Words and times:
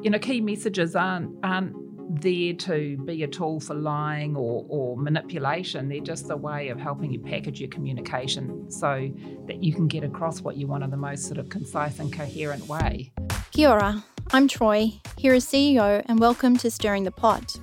you 0.00 0.10
know, 0.10 0.18
key 0.18 0.40
messages 0.40 0.94
aren't 0.94 1.34
aren't 1.42 1.74
there 2.22 2.54
to 2.54 2.96
be 3.04 3.22
a 3.22 3.28
tool 3.28 3.60
for 3.60 3.74
lying 3.74 4.34
or, 4.34 4.64
or 4.68 4.96
manipulation. 4.96 5.88
They're 5.88 6.00
just 6.00 6.30
a 6.30 6.36
way 6.36 6.68
of 6.68 6.78
helping 6.78 7.12
you 7.12 7.20
package 7.20 7.60
your 7.60 7.68
communication 7.68 8.70
so 8.70 9.10
that 9.46 9.62
you 9.62 9.74
can 9.74 9.88
get 9.88 10.04
across 10.04 10.40
what 10.40 10.56
you 10.56 10.66
want 10.66 10.84
in 10.84 10.90
the 10.90 10.96
most 10.96 11.26
sort 11.26 11.38
of 11.38 11.50
concise 11.50 11.98
and 11.98 12.10
coherent 12.12 12.66
way. 12.66 13.12
Kia 13.50 13.68
ora, 13.68 14.04
I'm 14.30 14.48
Troy, 14.48 14.92
HERA's 15.18 15.44
CEO, 15.44 16.02
and 16.06 16.18
welcome 16.18 16.56
to 16.58 16.70
Stirring 16.70 17.04
the 17.04 17.10
Pot. 17.10 17.56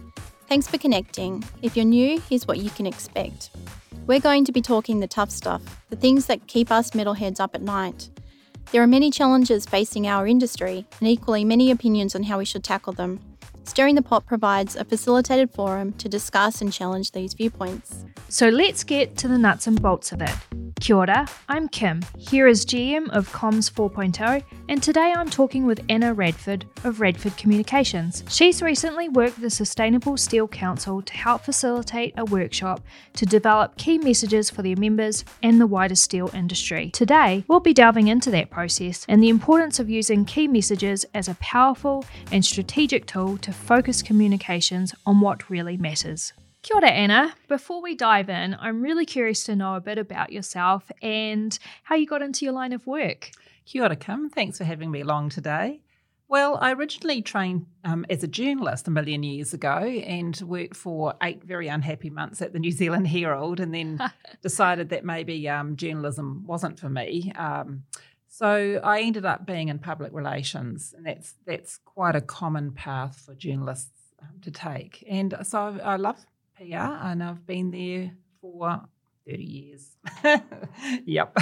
Thanks 0.48 0.68
for 0.68 0.78
connecting. 0.78 1.44
If 1.64 1.76
you're 1.76 1.86
new, 1.86 2.22
here's 2.30 2.48
what 2.48 2.60
you 2.60 2.70
can 2.70 2.86
expect. 2.86 3.50
We're 4.06 4.20
going 4.20 4.46
to 4.46 4.52
be 4.52 4.62
talking 4.62 5.00
the 5.00 5.08
tough 5.08 5.32
stuff, 5.32 5.64
the 5.90 5.96
things 5.96 6.28
that 6.28 6.46
keep 6.46 6.72
us 6.72 6.92
metalheads 6.92 7.40
up 7.40 7.56
at 7.56 7.64
night. 7.64 8.10
There 8.72 8.82
are 8.82 8.88
many 8.88 9.12
challenges 9.12 9.66
facing 9.66 10.08
our 10.08 10.28
industry, 10.28 10.86
and 11.00 11.08
equally 11.08 11.46
many 11.46 11.72
opinions 11.72 12.16
on 12.16 12.24
how 12.24 12.40
we 12.40 12.46
should 12.46 12.64
tackle 12.64 12.94
them. 12.94 13.20
Stirring 13.64 13.96
the 13.96 14.02
Pot 14.02 14.26
provides 14.26 14.76
a 14.76 14.84
facilitated 14.84 15.52
forum 15.52 15.94
to 15.94 16.10
discuss 16.10 16.62
and 16.62 16.74
challenge 16.74 17.12
these 17.12 17.34
viewpoints. 17.34 18.06
So 18.30 18.50
let's 18.50 18.84
get 18.84 19.18
to 19.18 19.28
the 19.28 19.38
nuts 19.38 19.68
and 19.68 19.82
bolts 19.82 20.12
of 20.12 20.22
it. 20.22 20.36
Kia 20.82 20.98
ora, 20.98 21.28
I'm 21.48 21.70
Kim, 21.70 22.02
HERA's 22.20 22.66
GM 22.66 23.10
of 23.10 23.32
Comms 23.32 23.72
4.0, 23.72 24.44
and 24.68 24.84
today 24.84 25.14
I'm 25.16 25.30
talking 25.30 25.66
with 25.66 25.84
Anna 25.88 26.14
Radford 26.14 26.66
of 26.84 27.00
Radford 27.00 27.38
Communications. 27.38 28.24
She's 28.28 28.62
recently 28.62 29.08
worked 29.08 29.36
with 29.36 29.44
the 29.44 29.50
Sustainable 29.50 30.18
Steel 30.18 30.50
Council 30.50 31.02
to 31.02 31.14
help 31.14 31.44
facilitate 31.44 32.14
a 32.18 32.26
workshop 32.26 32.82
to 33.14 33.26
develop 33.26 33.78
key 33.78 33.98
messages 33.98 34.50
for 34.50 34.62
their 34.64 34.76
members 34.76 35.24
and 35.42 35.62
the 35.62 35.66
wider 35.66 35.96
steel 35.96 36.30
industry. 36.34 36.92
Today, 36.92 37.46
we'll 37.48 37.62
be 37.62 37.74
delving 37.74 38.10
into 38.10 38.30
that 38.32 38.52
process 38.52 39.06
and 39.08 39.24
the 39.24 39.30
importance 39.30 39.80
of 39.80 39.90
using 39.90 40.26
key 40.26 40.48
messages 40.48 41.06
as 41.14 41.30
a 41.30 41.36
powerful 41.36 42.04
and 42.34 42.44
strategic 42.44 43.06
tool 43.06 43.38
to 43.38 43.54
focus 43.54 44.04
communications 44.04 44.94
on 45.06 45.22
what 45.22 45.50
really 45.50 45.78
matters. 45.78 46.34
Kia 46.66 46.78
ora, 46.78 46.90
Anna. 46.90 47.36
Before 47.48 47.80
we 47.80 47.94
dive 47.94 48.28
in, 48.28 48.58
I'm 48.60 48.82
really 48.82 49.06
curious 49.06 49.44
to 49.44 49.56
know 49.56 49.76
a 49.76 49.80
bit 49.80 50.00
about 50.00 50.32
yourself 50.32 50.92
and 51.00 51.56
how 51.84 51.94
you 51.94 52.08
got 52.08 52.24
into 52.24 52.44
your 52.44 52.56
line 52.56 52.74
of 52.74 52.88
work. 52.88 53.30
Kia 53.66 53.84
ora, 53.84 53.96
Kim. 53.96 54.32
Thanks 54.32 54.58
for 54.58 54.64
having 54.64 54.90
me 54.90 55.02
along 55.02 55.30
today. 55.30 55.82
Well, 56.28 56.58
I 56.60 56.74
originally 56.74 57.22
trained 57.22 57.68
um, 57.84 58.04
as 58.10 58.24
a 58.24 58.28
journalist 58.28 58.88
a 58.88 58.92
million 58.92 59.22
years 59.22 59.54
ago 59.54 59.78
and 59.78 60.36
worked 60.42 60.76
for 60.76 61.14
eight 61.22 61.44
very 61.44 61.68
unhappy 61.68 62.10
months 62.10 62.42
at 62.42 62.52
the 62.52 62.58
New 62.58 62.72
Zealand 62.72 63.10
Herald 63.10 63.60
and 63.60 63.72
then 63.72 64.00
decided 64.42 64.90
that 64.90 65.06
maybe 65.06 65.48
um, 65.48 65.76
journalism 65.76 66.46
wasn't 66.48 66.80
for 66.80 66.90
me. 66.90 67.32
Um, 67.36 67.84
so 68.28 68.82
I 68.84 69.02
ended 69.02 69.24
up 69.24 69.46
being 69.46 69.68
in 69.68 69.78
public 69.78 70.12
relations, 70.14 70.96
and 70.98 71.06
that's 71.06 71.36
that's 71.46 71.78
quite 71.86 72.16
a 72.16 72.22
common 72.22 72.72
path 72.72 73.22
for 73.24 73.36
journalists 73.36 73.92
um, 74.20 74.42
to 74.42 74.50
take. 74.50 75.06
And 75.08 75.38
so 75.44 75.80
I 75.84 75.98
love 75.98 76.26
PR, 76.58 76.76
and 76.76 77.24
I've 77.24 77.46
been 77.46 77.72
there 77.72 78.12
for 78.42 78.82
30 79.28 79.44
years. 79.44 79.98
yep. 81.06 81.36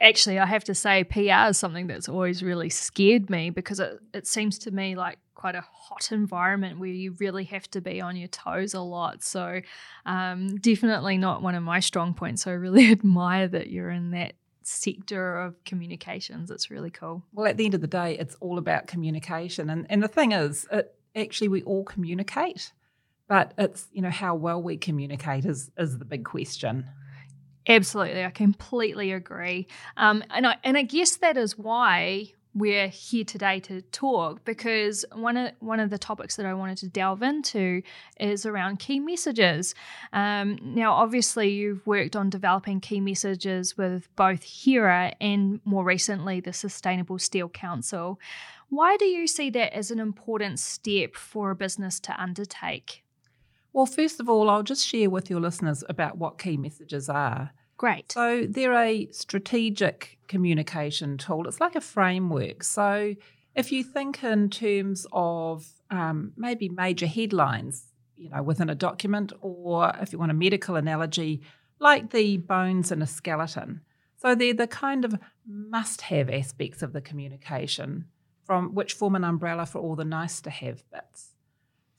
Actually, 0.00 0.38
I 0.38 0.46
have 0.46 0.64
to 0.64 0.74
say, 0.74 1.04
PR 1.04 1.50
is 1.50 1.58
something 1.58 1.86
that's 1.86 2.08
always 2.08 2.42
really 2.42 2.70
scared 2.70 3.30
me 3.30 3.50
because 3.50 3.80
it, 3.80 3.98
it 4.12 4.26
seems 4.26 4.58
to 4.60 4.70
me 4.70 4.96
like 4.96 5.18
quite 5.34 5.54
a 5.54 5.64
hot 5.72 6.10
environment 6.10 6.80
where 6.80 6.88
you 6.88 7.14
really 7.20 7.44
have 7.44 7.70
to 7.70 7.80
be 7.80 8.00
on 8.00 8.16
your 8.16 8.28
toes 8.28 8.74
a 8.74 8.80
lot. 8.80 9.22
So, 9.22 9.60
um, 10.04 10.56
definitely 10.56 11.18
not 11.18 11.42
one 11.42 11.54
of 11.54 11.62
my 11.62 11.80
strong 11.80 12.14
points. 12.14 12.42
So, 12.42 12.50
I 12.50 12.54
really 12.54 12.86
admire 12.90 13.48
that 13.48 13.70
you're 13.70 13.90
in 13.90 14.10
that 14.10 14.34
sector 14.62 15.40
of 15.40 15.62
communications. 15.64 16.50
It's 16.50 16.70
really 16.70 16.90
cool. 16.90 17.22
Well, 17.32 17.46
at 17.46 17.56
the 17.56 17.64
end 17.64 17.74
of 17.74 17.80
the 17.80 17.86
day, 17.86 18.18
it's 18.18 18.36
all 18.40 18.58
about 18.58 18.86
communication. 18.86 19.70
And, 19.70 19.86
and 19.88 20.02
the 20.02 20.08
thing 20.08 20.32
is, 20.32 20.66
it, 20.70 20.94
actually, 21.16 21.48
we 21.48 21.62
all 21.62 21.84
communicate. 21.84 22.72
But 23.28 23.52
it's, 23.58 23.88
you 23.92 24.02
know, 24.02 24.10
how 24.10 24.34
well 24.34 24.62
we 24.62 24.76
communicate 24.76 25.44
is, 25.44 25.70
is 25.76 25.98
the 25.98 26.04
big 26.04 26.24
question. 26.24 26.86
Absolutely, 27.68 28.24
I 28.24 28.30
completely 28.30 29.12
agree. 29.12 29.66
Um, 29.98 30.24
and 30.30 30.46
I 30.46 30.56
and 30.64 30.78
I 30.78 30.82
guess 30.82 31.16
that 31.16 31.36
is 31.36 31.58
why 31.58 32.32
we're 32.54 32.88
here 32.88 33.24
today 33.24 33.60
to 33.60 33.82
talk 33.82 34.44
because 34.44 35.04
one 35.12 35.36
of 35.36 35.52
one 35.60 35.78
of 35.78 35.90
the 35.90 35.98
topics 35.98 36.36
that 36.36 36.46
I 36.46 36.54
wanted 36.54 36.78
to 36.78 36.88
delve 36.88 37.22
into 37.22 37.82
is 38.18 38.46
around 38.46 38.78
key 38.78 39.00
messages. 39.00 39.74
Um, 40.14 40.58
now, 40.62 40.94
obviously, 40.94 41.50
you've 41.50 41.86
worked 41.86 42.16
on 42.16 42.30
developing 42.30 42.80
key 42.80 43.00
messages 43.00 43.76
with 43.76 44.08
both 44.16 44.42
HERA 44.42 45.14
and 45.20 45.60
more 45.66 45.84
recently 45.84 46.40
the 46.40 46.54
Sustainable 46.54 47.18
Steel 47.18 47.50
Council. 47.50 48.18
Why 48.70 48.96
do 48.96 49.04
you 49.04 49.26
see 49.26 49.50
that 49.50 49.74
as 49.74 49.90
an 49.90 50.00
important 50.00 50.58
step 50.58 51.14
for 51.14 51.50
a 51.50 51.54
business 51.54 52.00
to 52.00 52.20
undertake? 52.20 53.04
Well, 53.72 53.86
first 53.86 54.20
of 54.20 54.28
all, 54.28 54.48
I'll 54.50 54.62
just 54.62 54.86
share 54.86 55.10
with 55.10 55.30
your 55.30 55.40
listeners 55.40 55.84
about 55.88 56.18
what 56.18 56.38
key 56.38 56.56
messages 56.56 57.08
are. 57.08 57.52
Great. 57.76 58.12
So, 58.12 58.46
they're 58.48 58.74
a 58.74 59.08
strategic 59.12 60.18
communication 60.26 61.16
tool, 61.16 61.46
it's 61.46 61.60
like 61.60 61.76
a 61.76 61.80
framework. 61.80 62.64
So, 62.64 63.14
if 63.54 63.72
you 63.72 63.82
think 63.84 64.22
in 64.22 64.50
terms 64.50 65.06
of 65.12 65.66
um, 65.90 66.32
maybe 66.36 66.68
major 66.68 67.06
headlines, 67.06 67.84
you 68.16 68.30
know, 68.30 68.42
within 68.42 68.68
a 68.68 68.74
document, 68.74 69.32
or 69.40 69.92
if 70.00 70.12
you 70.12 70.18
want 70.18 70.30
a 70.30 70.34
medical 70.34 70.76
analogy, 70.76 71.42
like 71.78 72.10
the 72.10 72.36
bones 72.38 72.90
in 72.90 73.02
a 73.02 73.06
skeleton. 73.06 73.80
So 74.16 74.34
they're 74.34 74.54
the 74.54 74.66
kind 74.66 75.04
of 75.04 75.16
must-have 75.46 76.28
aspects 76.28 76.82
of 76.82 76.92
the 76.92 77.00
communication, 77.00 78.06
from 78.44 78.74
which 78.74 78.94
form 78.94 79.14
an 79.14 79.24
umbrella 79.24 79.66
for 79.66 79.78
all 79.78 79.94
the 79.94 80.04
nice-to-have 80.04 80.82
bits. 80.90 81.34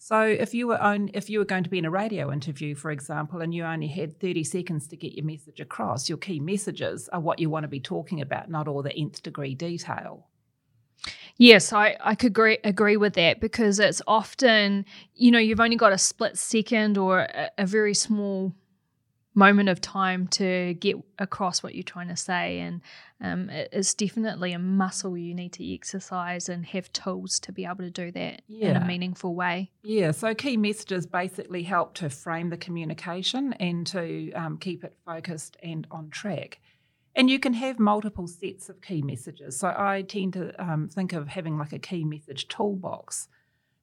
So 0.01 0.21
if 0.21 0.53
you 0.53 0.67
were 0.67 0.81
on, 0.81 1.09
if 1.13 1.29
you 1.29 1.39
were 1.39 1.45
going 1.45 1.65
to 1.65 1.69
be 1.69 1.77
in 1.77 1.83
a 1.83 1.91
radio 1.91 2.31
interview, 2.31 2.73
for 2.73 2.89
example, 2.89 3.41
and 3.41 3.53
you 3.53 3.65
only 3.65 3.89
had 3.89 4.17
30 4.21 4.45
seconds 4.45 4.87
to 4.87 4.95
get 4.95 5.11
your 5.11 5.25
message 5.25 5.59
across, 5.59 6.07
your 6.07 6.17
key 6.17 6.39
messages 6.39 7.09
are 7.09 7.19
what 7.19 7.37
you 7.37 7.49
want 7.49 7.65
to 7.65 7.67
be 7.67 7.81
talking 7.81 8.21
about, 8.21 8.49
not 8.49 8.69
all 8.69 8.81
the 8.81 8.95
nth 8.95 9.21
degree 9.21 9.53
detail. 9.53 10.25
Yes, 11.35 11.73
I, 11.73 11.97
I 11.99 12.15
could 12.15 12.31
agree, 12.31 12.59
agree 12.63 12.95
with 12.95 13.13
that 13.15 13.41
because 13.41 13.77
it's 13.77 14.01
often, 14.07 14.85
you 15.15 15.31
know, 15.31 15.39
you've 15.39 15.59
only 15.59 15.75
got 15.75 15.91
a 15.91 15.97
split 15.97 16.38
second 16.38 16.97
or 16.97 17.19
a, 17.19 17.51
a 17.57 17.65
very 17.65 17.93
small 17.93 18.53
moment 19.39 19.69
of 19.69 19.81
time 19.81 20.27
to 20.27 20.75
get 20.75 20.97
across 21.17 21.63
what 21.63 21.73
you're 21.73 21.83
trying 21.83 22.09
to 22.09 22.16
say. 22.16 22.59
And 22.59 22.81
um, 23.22 23.50
it's 23.50 23.94
definitely 23.94 24.51
a 24.51 24.59
muscle 24.59 25.17
you 25.17 25.33
need 25.33 25.53
to 25.53 25.73
exercise 25.73 26.50
and 26.50 26.66
have 26.67 26.91
tools 26.94 27.39
to 27.39 27.51
be 27.51 27.66
able 27.66 27.77
to 27.77 27.89
do 27.89 28.11
that 28.11 28.44
yeah. 28.47 28.69
in 28.69 28.75
a 28.75 28.85
meaningful 28.85 29.33
way. 29.33 29.72
Yeah, 29.81 30.11
so 30.11 30.35
key 30.35 30.57
messages 30.57 31.05
basically 31.07 31.63
help 31.63 31.95
to 31.95 32.09
frame 32.09 32.50
the 32.50 32.57
communication 32.57 33.53
and 33.53 33.88
to 33.88 34.31
um, 34.33 34.57
keep 34.57 34.83
it 34.83 34.95
focused 35.05 35.57
and 35.63 35.88
on 35.89 36.09
track. 36.09 36.59
And 37.16 37.29
you 37.29 37.39
can 37.39 37.53
have 37.53 37.79
multiple 37.79 38.27
sets 38.27 38.69
of 38.69 38.81
key 38.81 39.01
messages. 39.01 39.57
So 39.57 39.73
I 39.75 40.03
tend 40.03 40.33
to 40.33 40.53
um, 40.63 40.89
think 40.89 41.13
of 41.13 41.29
having 41.29 41.57
like 41.57 41.73
a 41.73 41.79
key 41.79 42.03
message 42.03 42.47
toolbox 42.47 43.27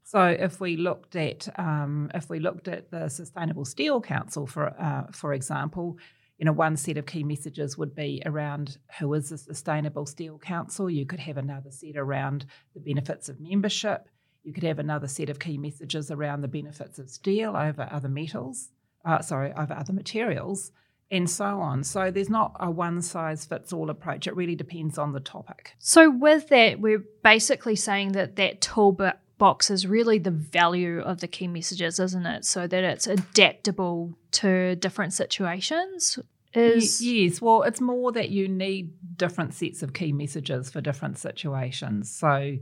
so 0.07 0.25
if 0.25 0.61
we 0.61 0.77
looked 0.77 1.17
at 1.17 1.49
um, 1.59 2.13
if 2.15 2.31
we 2.31 2.39
looked 2.39 2.69
at 2.69 2.93
the 2.93 3.09
Sustainable 3.09 3.65
Steel 3.65 4.01
Council 4.01 4.47
for 4.47 4.69
uh, 4.81 5.11
for 5.11 5.33
example, 5.35 5.99
you 6.39 6.45
know 6.45 6.53
one 6.53 6.77
set 6.77 6.97
of 6.97 7.07
key 7.07 7.25
messages 7.25 7.77
would 7.77 7.93
be 7.97 8.23
around 8.25 8.79
who 9.01 9.13
is 9.15 9.31
the 9.31 9.37
Sustainable 9.39 10.07
Steel 10.07 10.39
Council. 10.39 10.89
You 10.89 11.07
could 11.07 11.19
have 11.19 11.39
another 11.39 11.73
set 11.73 11.97
around 11.97 12.47
the 12.73 12.79
benefits 12.79 13.29
of 13.29 13.41
membership. 13.41 14.09
You 14.45 14.53
could 14.53 14.63
have 14.63 14.79
another 14.79 15.09
set 15.09 15.29
of 15.29 15.41
key 15.41 15.59
messages 15.59 16.13
around 16.13 16.43
the 16.43 16.49
benefits 16.49 17.01
of 17.01 17.11
steel 17.11 17.57
over 17.57 17.89
other 17.91 18.09
metals. 18.09 18.69
Uh, 19.05 19.21
sorry, 19.23 19.53
over 19.55 19.75
other 19.75 19.93
materials 19.93 20.71
and 21.11 21.29
so 21.29 21.61
on. 21.61 21.83
So 21.83 22.13
there's 22.13 22.31
not 22.31 22.57
a 22.61 22.71
one 22.71 23.03
size 23.03 23.45
fits 23.45 23.73
all 23.73 23.91
approach. 23.91 24.29
It 24.29 24.37
really 24.37 24.57
depends 24.57 24.99
on 24.99 25.13
the 25.13 25.21
topic. 25.21 25.75
So 25.79 26.11
with 26.11 26.49
that, 26.49 26.81
we're 26.81 27.05
basically 27.23 27.77
saying 27.77 28.13
that 28.13 28.37
that 28.37 28.61
toolbox 28.61 29.19
box 29.39 29.71
is 29.71 29.87
really 29.87 30.19
the 30.19 30.31
value 30.31 31.01
of 31.01 31.21
the 31.21 31.29
key 31.29 31.49
messages, 31.49 32.01
isn't 32.01 32.27
it? 32.27 32.45
So 32.45 32.67
that 32.67 32.85
it's 32.85 33.07
adaptable 33.07 34.17
to 34.33 34.77
different 34.77 35.13
situations. 35.13 36.19
Is 36.55 37.03
yes, 37.03 37.43
well, 37.43 37.63
it's 37.63 37.83
more 37.83 38.13
that 38.13 38.31
you 38.31 38.49
need 38.49 38.93
different 39.19 39.53
sets 39.53 39.83
of 39.83 39.93
key 39.93 40.13
messages 40.13 40.71
for 40.71 40.81
different 40.81 41.19
situations. 41.19 42.11
So, 42.11 42.57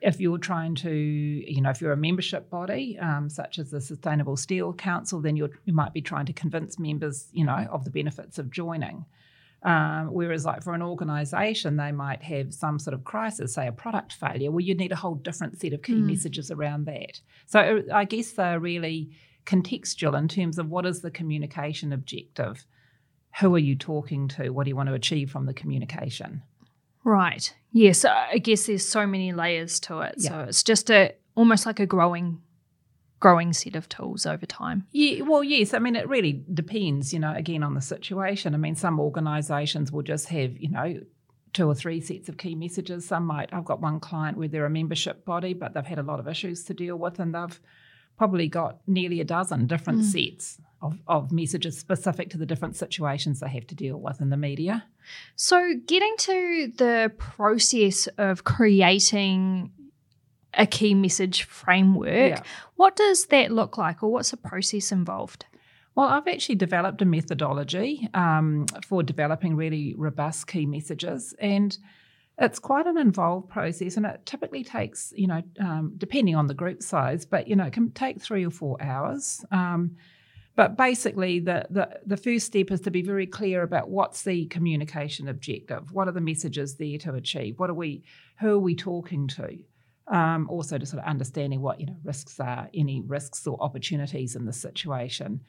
if 0.00 0.20
you're 0.20 0.38
trying 0.38 0.76
to, 0.76 0.90
you 0.92 1.60
know, 1.60 1.70
if 1.70 1.80
you're 1.80 1.92
a 1.92 1.96
membership 1.96 2.50
body, 2.50 2.98
um, 3.00 3.28
such 3.28 3.58
as 3.58 3.70
the 3.70 3.80
Sustainable 3.80 4.36
Steel 4.36 4.72
Council, 4.72 5.20
then 5.20 5.36
you 5.36 5.48
might 5.66 5.92
be 5.92 6.00
trying 6.00 6.26
to 6.26 6.32
convince 6.32 6.78
members, 6.78 7.28
you 7.32 7.44
know, 7.44 7.66
of 7.70 7.84
the 7.84 7.90
benefits 7.90 8.38
of 8.38 8.50
joining. 8.50 9.04
Um, 9.64 10.08
whereas, 10.12 10.44
like 10.44 10.64
for 10.64 10.74
an 10.74 10.82
organisation, 10.82 11.76
they 11.76 11.92
might 11.92 12.22
have 12.22 12.52
some 12.52 12.80
sort 12.80 12.94
of 12.94 13.04
crisis, 13.04 13.54
say 13.54 13.68
a 13.68 13.72
product 13.72 14.12
failure, 14.12 14.50
well, 14.50 14.60
you'd 14.60 14.78
need 14.78 14.90
a 14.90 14.96
whole 14.96 15.14
different 15.14 15.60
set 15.60 15.72
of 15.72 15.82
key 15.82 15.94
mm. 15.94 16.06
messages 16.06 16.50
around 16.50 16.86
that. 16.86 17.20
So, 17.46 17.82
uh, 17.88 17.94
I 17.94 18.04
guess 18.04 18.32
they're 18.32 18.58
really 18.58 19.10
contextual 19.46 20.18
in 20.18 20.28
terms 20.28 20.58
of 20.58 20.68
what 20.68 20.86
is 20.86 21.00
the 21.00 21.10
communication 21.10 21.92
objective? 21.92 22.66
Who 23.40 23.54
are 23.54 23.60
you 23.60 23.76
talking 23.76 24.28
to? 24.28 24.50
What 24.50 24.64
do 24.64 24.70
you 24.70 24.76
want 24.76 24.88
to 24.88 24.94
achieve 24.94 25.30
from 25.30 25.46
the 25.46 25.54
communication? 25.54 26.42
Right. 27.04 27.54
Yes. 27.72 28.04
I 28.04 28.38
guess 28.38 28.66
there's 28.66 28.86
so 28.86 29.06
many 29.06 29.32
layers 29.32 29.80
to 29.80 30.00
it. 30.00 30.16
Yeah. 30.18 30.30
So 30.30 30.40
it's 30.40 30.62
just 30.62 30.90
a 30.90 31.14
almost 31.34 31.66
like 31.66 31.80
a 31.80 31.86
growing 31.86 32.40
growing 33.22 33.52
set 33.52 33.76
of 33.76 33.88
tools 33.88 34.26
over 34.26 34.44
time. 34.44 34.84
Yeah, 34.90 35.22
well, 35.22 35.44
yes. 35.44 35.74
I 35.74 35.78
mean, 35.78 35.94
it 35.94 36.08
really 36.08 36.44
depends, 36.52 37.14
you 37.14 37.20
know, 37.20 37.32
again 37.32 37.62
on 37.62 37.74
the 37.74 37.80
situation. 37.80 38.52
I 38.52 38.58
mean, 38.58 38.74
some 38.74 38.98
organisations 38.98 39.92
will 39.92 40.02
just 40.02 40.28
have, 40.30 40.58
you 40.58 40.68
know, 40.68 41.00
two 41.52 41.68
or 41.68 41.74
three 41.74 42.00
sets 42.00 42.28
of 42.28 42.36
key 42.36 42.56
messages. 42.56 43.06
Some 43.06 43.24
might. 43.24 43.54
I've 43.54 43.64
got 43.64 43.80
one 43.80 44.00
client 44.00 44.38
where 44.38 44.48
they're 44.48 44.66
a 44.66 44.70
membership 44.70 45.24
body, 45.24 45.54
but 45.54 45.72
they've 45.72 45.86
had 45.86 46.00
a 46.00 46.02
lot 46.02 46.18
of 46.18 46.26
issues 46.26 46.64
to 46.64 46.74
deal 46.74 46.96
with, 46.96 47.20
and 47.20 47.32
they've 47.32 47.60
probably 48.18 48.48
got 48.48 48.80
nearly 48.88 49.20
a 49.20 49.24
dozen 49.24 49.68
different 49.68 50.00
mm. 50.00 50.04
sets 50.04 50.58
of, 50.82 50.98
of 51.06 51.30
messages 51.30 51.78
specific 51.78 52.28
to 52.30 52.38
the 52.38 52.44
different 52.44 52.74
situations 52.74 53.38
they 53.38 53.48
have 53.48 53.68
to 53.68 53.76
deal 53.76 54.00
with 54.00 54.20
in 54.20 54.30
the 54.30 54.36
media. 54.36 54.84
So, 55.36 55.74
getting 55.86 56.14
to 56.18 56.72
the 56.76 57.12
process 57.18 58.08
of 58.18 58.42
creating 58.42 59.70
a 60.54 60.66
key 60.66 60.94
message 60.94 61.44
framework, 61.44 62.30
yeah. 62.30 62.42
what 62.76 62.96
does 62.96 63.26
that 63.26 63.50
look 63.50 63.78
like, 63.78 64.02
or 64.02 64.12
what's 64.12 64.30
the 64.30 64.36
process 64.36 64.92
involved? 64.92 65.46
Well, 65.94 66.08
I've 66.08 66.28
actually 66.28 66.54
developed 66.54 67.02
a 67.02 67.04
methodology 67.04 68.08
um, 68.14 68.66
for 68.86 69.02
developing 69.02 69.56
really 69.56 69.94
robust 69.96 70.46
key 70.46 70.66
messages, 70.66 71.34
and 71.38 71.76
it's 72.38 72.58
quite 72.58 72.86
an 72.86 72.96
involved 72.96 73.50
process. 73.50 73.96
And 73.96 74.06
it 74.06 74.24
typically 74.24 74.64
takes, 74.64 75.12
you 75.14 75.26
know, 75.26 75.42
um, 75.60 75.92
depending 75.98 76.34
on 76.34 76.46
the 76.46 76.54
group 76.54 76.82
size, 76.82 77.26
but 77.26 77.46
you 77.46 77.56
know, 77.56 77.64
it 77.64 77.74
can 77.74 77.90
take 77.90 78.22
three 78.22 78.46
or 78.46 78.50
four 78.50 78.82
hours. 78.82 79.44
Um, 79.50 79.96
but 80.54 80.76
basically, 80.76 81.40
the, 81.40 81.66
the 81.70 82.00
the 82.06 82.16
first 82.16 82.46
step 82.46 82.70
is 82.70 82.80
to 82.82 82.90
be 82.90 83.02
very 83.02 83.26
clear 83.26 83.62
about 83.62 83.88
what's 83.88 84.22
the 84.22 84.46
communication 84.46 85.28
objective. 85.28 85.92
What 85.92 86.08
are 86.08 86.12
the 86.12 86.20
messages 86.20 86.76
there 86.76 86.98
to 86.98 87.14
achieve? 87.14 87.58
What 87.58 87.70
are 87.70 87.74
we? 87.74 88.02
Who 88.40 88.50
are 88.50 88.58
we 88.58 88.74
talking 88.74 89.28
to? 89.28 89.58
Um, 90.12 90.46
also, 90.50 90.76
to 90.76 90.84
sort 90.84 91.02
of 91.02 91.08
understanding 91.08 91.62
what 91.62 91.80
you 91.80 91.86
know 91.86 91.96
risks 92.04 92.38
are, 92.38 92.68
any 92.74 93.00
risks 93.00 93.46
or 93.46 93.56
opportunities 93.62 94.36
in 94.36 94.44
the 94.44 94.52
situation 94.52 95.40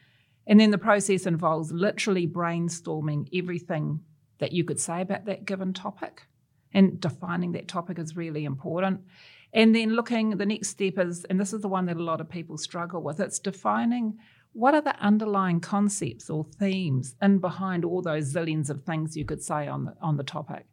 and 0.46 0.60
then 0.60 0.70
the 0.70 0.78
process 0.78 1.26
involves 1.26 1.72
literally 1.72 2.26
brainstorming 2.26 3.28
everything 3.32 4.00
that 4.38 4.52
you 4.52 4.64
could 4.64 4.80
say 4.80 5.00
about 5.00 5.24
that 5.26 5.44
given 5.44 5.72
topic. 5.72 6.26
And 6.72 7.00
defining 7.00 7.52
that 7.52 7.68
topic 7.68 7.98
is 7.98 8.16
really 8.16 8.44
important. 8.44 9.00
And 9.52 9.74
then 9.74 9.94
looking, 9.94 10.30
the 10.30 10.46
next 10.46 10.70
step 10.70 10.98
is, 10.98 11.24
and 11.30 11.40
this 11.40 11.52
is 11.52 11.60
the 11.60 11.68
one 11.68 11.86
that 11.86 11.96
a 11.96 12.02
lot 12.02 12.20
of 12.20 12.28
people 12.28 12.58
struggle 12.58 13.00
with, 13.02 13.20
it's 13.20 13.38
defining 13.38 14.18
what 14.52 14.74
are 14.74 14.80
the 14.80 14.96
underlying 14.98 15.60
concepts 15.60 16.28
or 16.28 16.44
themes 16.44 17.14
in 17.22 17.38
behind 17.38 17.84
all 17.84 18.02
those 18.02 18.34
zillions 18.34 18.70
of 18.70 18.82
things 18.82 19.16
you 19.16 19.24
could 19.24 19.42
say 19.42 19.68
on 19.68 19.84
the, 19.84 19.94
on 20.02 20.16
the 20.16 20.24
topic. 20.24 20.66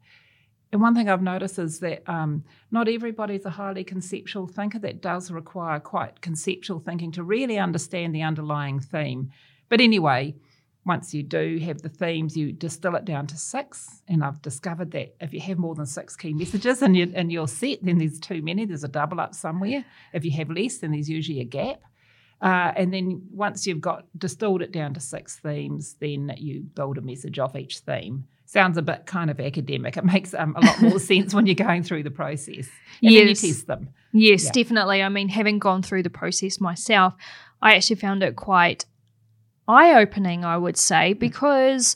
And 0.71 0.81
one 0.81 0.95
thing 0.95 1.09
I've 1.09 1.21
noticed 1.21 1.59
is 1.59 1.79
that 1.81 2.07
um, 2.07 2.44
not 2.71 2.88
everybody's 2.88 3.45
a 3.45 3.50
highly 3.50 3.83
conceptual 3.83 4.47
thinker. 4.47 4.79
That 4.79 5.01
does 5.01 5.29
require 5.29 5.79
quite 5.79 6.21
conceptual 6.21 6.79
thinking 6.79 7.12
to 7.13 7.23
really 7.23 7.57
understand 7.57 8.15
the 8.15 8.21
underlying 8.21 8.79
theme. 8.79 9.31
But 9.68 9.81
anyway, 9.81 10.35
once 10.85 11.13
you 11.13 11.23
do 11.23 11.59
have 11.59 11.81
the 11.81 11.89
themes, 11.89 12.38
you 12.38 12.53
distill 12.53 12.95
it 12.95 13.06
down 13.06 13.27
to 13.27 13.38
six. 13.38 14.01
And 14.07 14.23
I've 14.23 14.41
discovered 14.41 14.91
that 14.91 15.13
if 15.19 15.33
you 15.33 15.41
have 15.41 15.57
more 15.57 15.75
than 15.75 15.85
six 15.85 16.15
key 16.15 16.33
messages 16.33 16.81
in 16.81 16.95
your, 16.95 17.09
in 17.09 17.29
your 17.29 17.47
set, 17.47 17.79
then 17.83 17.97
there's 17.97 18.19
too 18.19 18.41
many. 18.41 18.65
There's 18.65 18.85
a 18.85 18.88
double 18.88 19.19
up 19.19 19.35
somewhere. 19.35 19.83
If 20.13 20.23
you 20.23 20.31
have 20.31 20.50
less, 20.50 20.77
then 20.77 20.91
there's 20.91 21.09
usually 21.09 21.41
a 21.41 21.45
gap. 21.45 21.81
Uh, 22.41 22.71
and 22.75 22.91
then 22.91 23.21
once 23.29 23.68
you've 23.68 23.81
got 23.81 24.06
distilled 24.18 24.63
it 24.63 24.71
down 24.71 24.94
to 24.95 25.00
six 25.00 25.38
themes, 25.38 25.95
then 26.00 26.33
you 26.38 26.62
build 26.62 26.97
a 26.97 27.01
message 27.01 27.38
off 27.38 27.56
each 27.56 27.79
theme. 27.79 28.25
Sounds 28.51 28.77
a 28.77 28.81
bit 28.81 29.06
kind 29.06 29.31
of 29.31 29.39
academic. 29.39 29.95
It 29.95 30.03
makes 30.03 30.33
um, 30.33 30.57
a 30.57 30.65
lot 30.65 30.81
more 30.81 31.00
sense 31.12 31.33
when 31.33 31.45
you're 31.45 31.56
going 31.56 31.83
through 31.83 32.03
the 32.03 32.12
process. 32.12 32.68
And 33.01 33.12
yes. 33.13 33.13
then 33.13 33.27
you 33.30 33.36
test 33.36 33.68
them. 33.68 33.89
Yes, 34.12 34.44
yeah. 34.44 34.51
definitely. 34.51 35.01
I 35.01 35.07
mean, 35.07 35.30
having 35.30 35.57
gone 35.57 35.81
through 35.81 36.03
the 36.03 36.09
process 36.09 36.59
myself, 36.59 37.13
I 37.62 37.75
actually 37.75 37.95
found 37.95 38.24
it 38.24 38.36
quite 38.36 38.83
eye 39.69 39.94
opening, 39.94 40.44
I 40.44 40.57
would 40.57 40.75
say, 40.75 41.15
mm. 41.15 41.19
because 41.19 41.95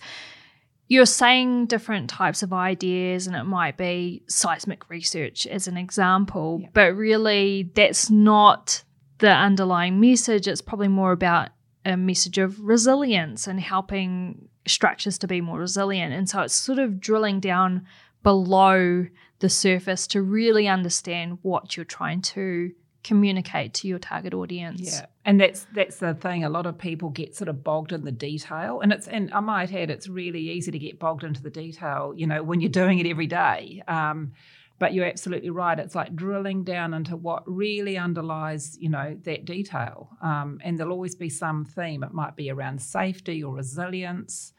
you're 0.87 1.05
saying 1.05 1.65
different 1.65 2.09
types 2.09 2.41
of 2.41 2.53
ideas, 2.53 3.27
and 3.27 3.35
it 3.35 3.43
might 3.43 3.75
be 3.75 4.23
seismic 4.29 4.89
research 4.89 5.45
as 5.45 5.67
an 5.67 5.75
example, 5.75 6.59
yeah. 6.61 6.69
but 6.73 6.95
really 6.95 7.69
that's 7.75 8.09
not 8.09 8.81
the 9.17 9.29
underlying 9.29 9.99
message. 9.99 10.47
It's 10.47 10.61
probably 10.61 10.87
more 10.87 11.11
about 11.11 11.49
a 11.85 11.95
message 11.95 12.37
of 12.37 12.59
resilience 12.59 13.47
and 13.47 13.59
helping 13.59 14.49
structures 14.67 15.17
to 15.19 15.27
be 15.27 15.39
more 15.41 15.59
resilient. 15.59 16.13
And 16.13 16.27
so 16.27 16.41
it's 16.41 16.55
sort 16.55 16.79
of 16.79 16.99
drilling 16.99 17.39
down 17.39 17.85
below 18.23 19.05
the 19.39 19.49
surface 19.49 20.07
to 20.07 20.21
really 20.21 20.67
understand 20.67 21.37
what 21.43 21.77
you're 21.77 21.85
trying 21.85 22.21
to 22.21 22.71
communicate 23.03 23.75
to 23.75 23.87
your 23.87 23.99
target 23.99 24.33
audience. 24.33 24.81
Yeah. 24.81 25.05
And 25.25 25.39
that's 25.39 25.67
that's 25.75 25.97
the 25.97 26.15
thing. 26.15 26.43
A 26.43 26.49
lot 26.49 26.65
of 26.65 26.77
people 26.77 27.09
get 27.09 27.35
sort 27.35 27.49
of 27.49 27.63
bogged 27.63 27.91
in 27.91 28.03
the 28.03 28.11
detail. 28.11 28.81
And 28.81 28.91
it's 28.91 29.07
and 29.07 29.31
I 29.31 29.41
might 29.41 29.71
add 29.71 29.91
it's 29.91 30.07
really 30.07 30.49
easy 30.49 30.71
to 30.71 30.79
get 30.79 30.97
bogged 30.97 31.23
into 31.23 31.41
the 31.43 31.51
detail, 31.51 32.13
you 32.15 32.25
know, 32.25 32.41
when 32.41 32.61
you're 32.61 32.71
doing 32.71 32.97
it 32.97 33.07
every 33.07 33.27
day. 33.27 33.83
Um, 33.87 34.33
but 34.77 34.93
you're 34.93 35.05
absolutely 35.05 35.49
right. 35.49 35.79
It's 35.79 35.95
like 35.95 36.15
drilling 36.15 36.63
down 36.63 36.93
into 36.93 37.15
what 37.15 37.43
really 37.45 37.97
underlies, 37.97 38.77
you 38.79 38.89
know, 38.89 39.17
that 39.23 39.45
detail. 39.45 40.09
Um, 40.21 40.59
and 40.63 40.77
there'll 40.77 40.91
always 40.91 41.15
be 41.15 41.29
some 41.29 41.65
theme. 41.65 42.03
It 42.03 42.13
might 42.13 42.35
be 42.35 42.49
around 42.49 42.81
safety 42.81 43.43
or 43.43 43.55
resilience. 43.55 44.53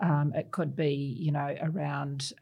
Um, 0.00 0.32
it 0.34 0.50
could 0.50 0.74
be, 0.74 0.94
you 0.94 1.30
know, 1.30 1.54
around 1.62 2.32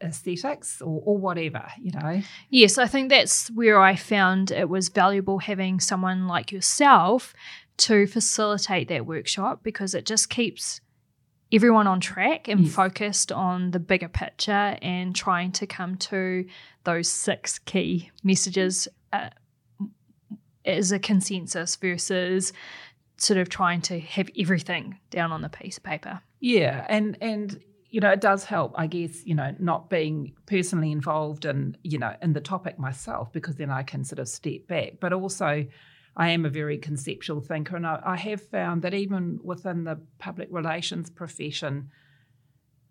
aesthetics 0.00 0.80
or, 0.80 1.02
or, 1.04 1.18
whatever, 1.18 1.66
you 1.76 1.90
know. 1.90 2.22
Yes, 2.50 2.78
I 2.78 2.86
think 2.86 3.10
that's 3.10 3.50
where 3.50 3.80
I 3.80 3.96
found 3.96 4.52
it 4.52 4.68
was 4.68 4.88
valuable 4.88 5.40
having 5.40 5.80
someone 5.80 6.28
like 6.28 6.52
yourself 6.52 7.34
to 7.78 8.06
facilitate 8.06 8.88
that 8.88 9.06
workshop 9.06 9.60
because 9.64 9.92
it 9.92 10.06
just 10.06 10.30
keeps 10.30 10.80
everyone 11.52 11.86
on 11.86 12.00
track 12.00 12.48
and 12.48 12.60
yes. 12.60 12.74
focused 12.74 13.32
on 13.32 13.72
the 13.72 13.80
bigger 13.80 14.08
picture 14.08 14.76
and 14.82 15.14
trying 15.14 15.52
to 15.52 15.66
come 15.66 15.96
to 15.96 16.46
those 16.84 17.08
six 17.08 17.58
key 17.58 18.10
messages 18.22 18.88
uh, 19.12 19.30
as 20.64 20.92
a 20.92 20.98
consensus 20.98 21.76
versus 21.76 22.52
sort 23.16 23.38
of 23.38 23.48
trying 23.48 23.80
to 23.82 24.00
have 24.00 24.28
everything 24.38 24.98
down 25.10 25.32
on 25.32 25.42
the 25.42 25.48
piece 25.48 25.76
of 25.76 25.82
paper. 25.82 26.20
Yeah, 26.40 26.86
and 26.88 27.18
and 27.20 27.60
you 27.90 28.00
know 28.00 28.10
it 28.10 28.20
does 28.20 28.44
help, 28.44 28.72
I 28.76 28.86
guess. 28.86 29.26
You 29.26 29.34
know, 29.34 29.54
not 29.58 29.90
being 29.90 30.32
personally 30.46 30.90
involved 30.92 31.44
in 31.44 31.76
you 31.82 31.98
know 31.98 32.14
in 32.22 32.32
the 32.32 32.40
topic 32.40 32.78
myself 32.78 33.32
because 33.32 33.56
then 33.56 33.70
I 33.70 33.82
can 33.82 34.04
sort 34.04 34.20
of 34.20 34.28
step 34.28 34.66
back. 34.68 34.94
But 35.00 35.12
also, 35.12 35.66
I 36.16 36.30
am 36.30 36.44
a 36.44 36.50
very 36.50 36.78
conceptual 36.78 37.40
thinker, 37.40 37.76
and 37.76 37.86
I, 37.86 38.00
I 38.04 38.16
have 38.16 38.42
found 38.42 38.82
that 38.82 38.94
even 38.94 39.40
within 39.42 39.84
the 39.84 40.00
public 40.18 40.48
relations 40.50 41.10
profession. 41.10 41.90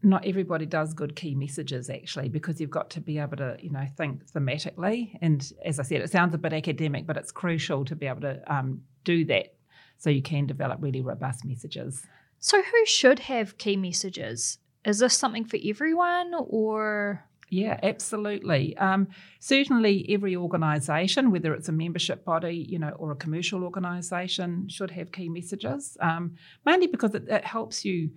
Not 0.01 0.25
everybody 0.25 0.65
does 0.65 0.93
good 0.93 1.13
key 1.17 1.35
messages 1.35 1.89
actually, 1.89 2.29
because 2.29 2.61
you've 2.61 2.69
got 2.69 2.89
to 2.91 3.01
be 3.01 3.19
able 3.19 3.35
to, 3.35 3.57
you 3.59 3.69
know, 3.69 3.85
think 3.97 4.25
thematically. 4.31 5.17
And 5.21 5.51
as 5.65 5.77
I 5.77 5.83
said, 5.83 5.99
it 5.99 6.09
sounds 6.09 6.33
a 6.33 6.37
bit 6.37 6.53
academic, 6.53 7.05
but 7.05 7.17
it's 7.17 7.33
crucial 7.33 7.83
to 7.83 7.97
be 7.97 8.07
able 8.07 8.21
to 8.21 8.41
um, 8.47 8.81
do 9.03 9.25
that 9.25 9.55
so 9.97 10.09
you 10.09 10.21
can 10.21 10.45
develop 10.45 10.81
really 10.81 11.01
robust 11.01 11.43
messages. 11.43 12.05
So, 12.39 12.61
who 12.61 12.85
should 12.85 13.19
have 13.19 13.57
key 13.57 13.75
messages? 13.75 14.59
Is 14.85 14.99
this 14.99 15.17
something 15.17 15.43
for 15.43 15.59
everyone 15.61 16.31
or? 16.47 17.25
Yeah, 17.49 17.79
absolutely. 17.81 18.77
Um, 18.77 19.07
certainly, 19.39 20.05
every 20.09 20.35
organisation, 20.35 21.31
whether 21.31 21.53
it's 21.53 21.67
a 21.69 21.71
membership 21.71 22.23
body, 22.23 22.65
you 22.69 22.77
know, 22.77 22.89
or 22.89 23.11
a 23.11 23.15
commercial 23.15 23.63
organisation, 23.63 24.69
should 24.69 24.91
have 24.91 25.11
key 25.11 25.29
messages. 25.29 25.97
Um, 25.99 26.35
mainly 26.65 26.87
because 26.87 27.15
it, 27.15 27.27
it 27.27 27.45
helps 27.45 27.83
you 27.83 28.11